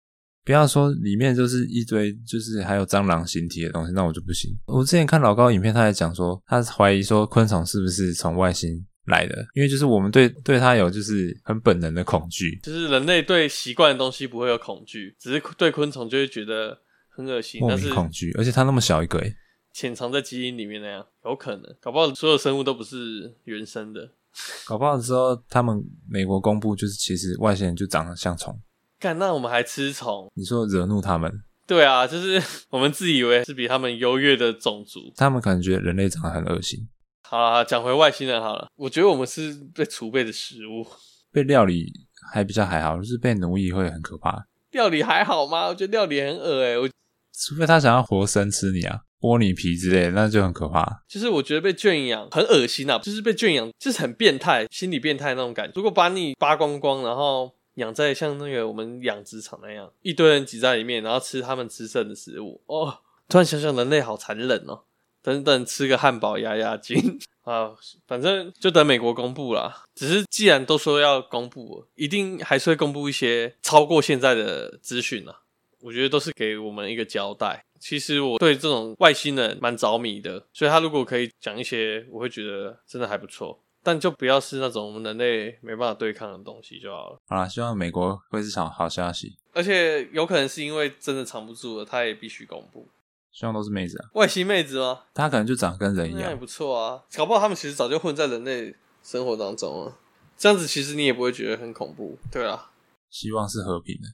[0.43, 4.55] 不要说里面就是一堆就是还有蟑螂形体的东西，那我就不行。
[4.67, 16.77] 我之前看老高影片，他在讲说，他怀疑说昆虫是不是从外星来的，因为就是我们对对它有就是很本能的恐惧，就是人类对习惯的东西不会有恐惧，只是对昆虫就会觉得
[17.09, 19.35] 很恶心，莫名恐惧，而且它那么小一个诶，
[19.73, 24.11] 潜藏在基因里面那样，有可能，搞不好所有生物都不是原生的。
[24.67, 28.59] 搞不好之后，他们美国公布就是，其实外星人就长得像虫。
[28.99, 30.29] 干，那我们还吃虫？
[30.33, 31.31] 你说惹怒他们？
[31.65, 36.85] 对啊，就是 我们自以为是比他们优越的种族，他们可能觉得人类长得很恶心。
[37.27, 38.67] 好了，讲回外星人好了。
[38.75, 40.85] 我觉得我们是被储备的食物，
[41.31, 41.91] 被料理
[42.31, 44.45] 还比较还好，就是被奴役会很可怕。
[44.71, 45.67] 料理还好吗？
[45.67, 46.87] 我觉得料理很恶欸，我
[47.33, 49.01] 除非他想要活生吃你啊。
[49.19, 51.01] 剥你皮之类的，那就很可怕。
[51.07, 55.71] 就是我觉得被圈养很恶心啊，就是被圈养，就是很变态，心理变态那种感觉。
[55.75, 64.83] 如果把你扒光光，然后养在像那个我们养殖场那样，一堆人挤在里面，然后吃他们吃剩的食物，哦，突然想想人类好残忍哦。
[65.25, 67.71] 等等，吃个汉堡压压惊啊，
[68.05, 69.83] 反正就等美国公布啦。
[69.95, 75.41] 只是既然都说要公布，一定还是会公布一些超过现在的资讯啊。
[75.81, 77.65] 我觉得都是给我们一个交代。
[77.79, 83.59] 其实我对这种外星人蛮着迷的，所以他如果可以讲一些，我会觉得真的还不错。
[83.81, 87.17] 但就不要是那种我们人类没办法对抗的东西就好了。
[87.27, 89.35] 好啦，希望美国会是场好消息。
[89.53, 92.87] 而且有可能是因为真的藏不住了，他也必须公布。
[93.35, 95.01] 希望都是妹子啊，外星妹子吗？
[95.13, 97.03] 她可能就长得跟人一样，那也不错啊。
[97.17, 98.73] 搞不好他们其实早就混在人类
[99.03, 99.97] 生活当中了，
[100.37, 102.17] 这样子其实你也不会觉得很恐怖。
[102.31, 102.71] 对啊，
[103.09, 104.07] 希望是和平的。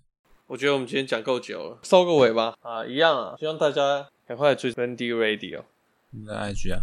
[0.47, 2.55] 我觉得我们今天讲够久了，收个尾吧。
[2.61, 5.61] 啊，一样啊，希望大家赶快追 Randy Radio。
[6.09, 6.81] 你的 IG 啊？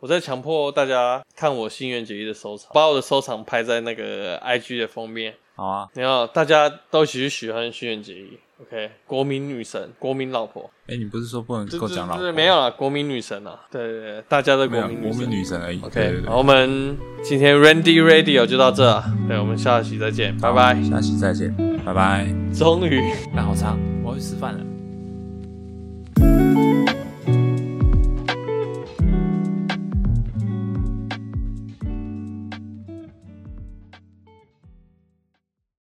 [0.00, 5.36] 我在强迫大家看我新垣结衣的收藏，把我的收藏拍在那个 IG 的封面。
[5.54, 8.38] 好啊，然后大家都一起去喜欢新垣结衣。
[8.60, 10.68] OK，国民女神，国民老婆。
[10.88, 12.32] 哎、欸，你不是说不能够讲老婆？
[12.32, 13.56] 没有了，国民女神啊。
[13.70, 15.80] 对对对，大家的国民女神，国民女神而已。
[15.80, 20.82] OK，好，我们今天 Randy Radio 就到这，对，我们下期再见，拜拜。
[20.82, 21.54] 下期再见，
[21.84, 22.26] 拜拜。
[22.52, 23.00] 终于，
[23.32, 24.77] 那好长，我要去吃饭了。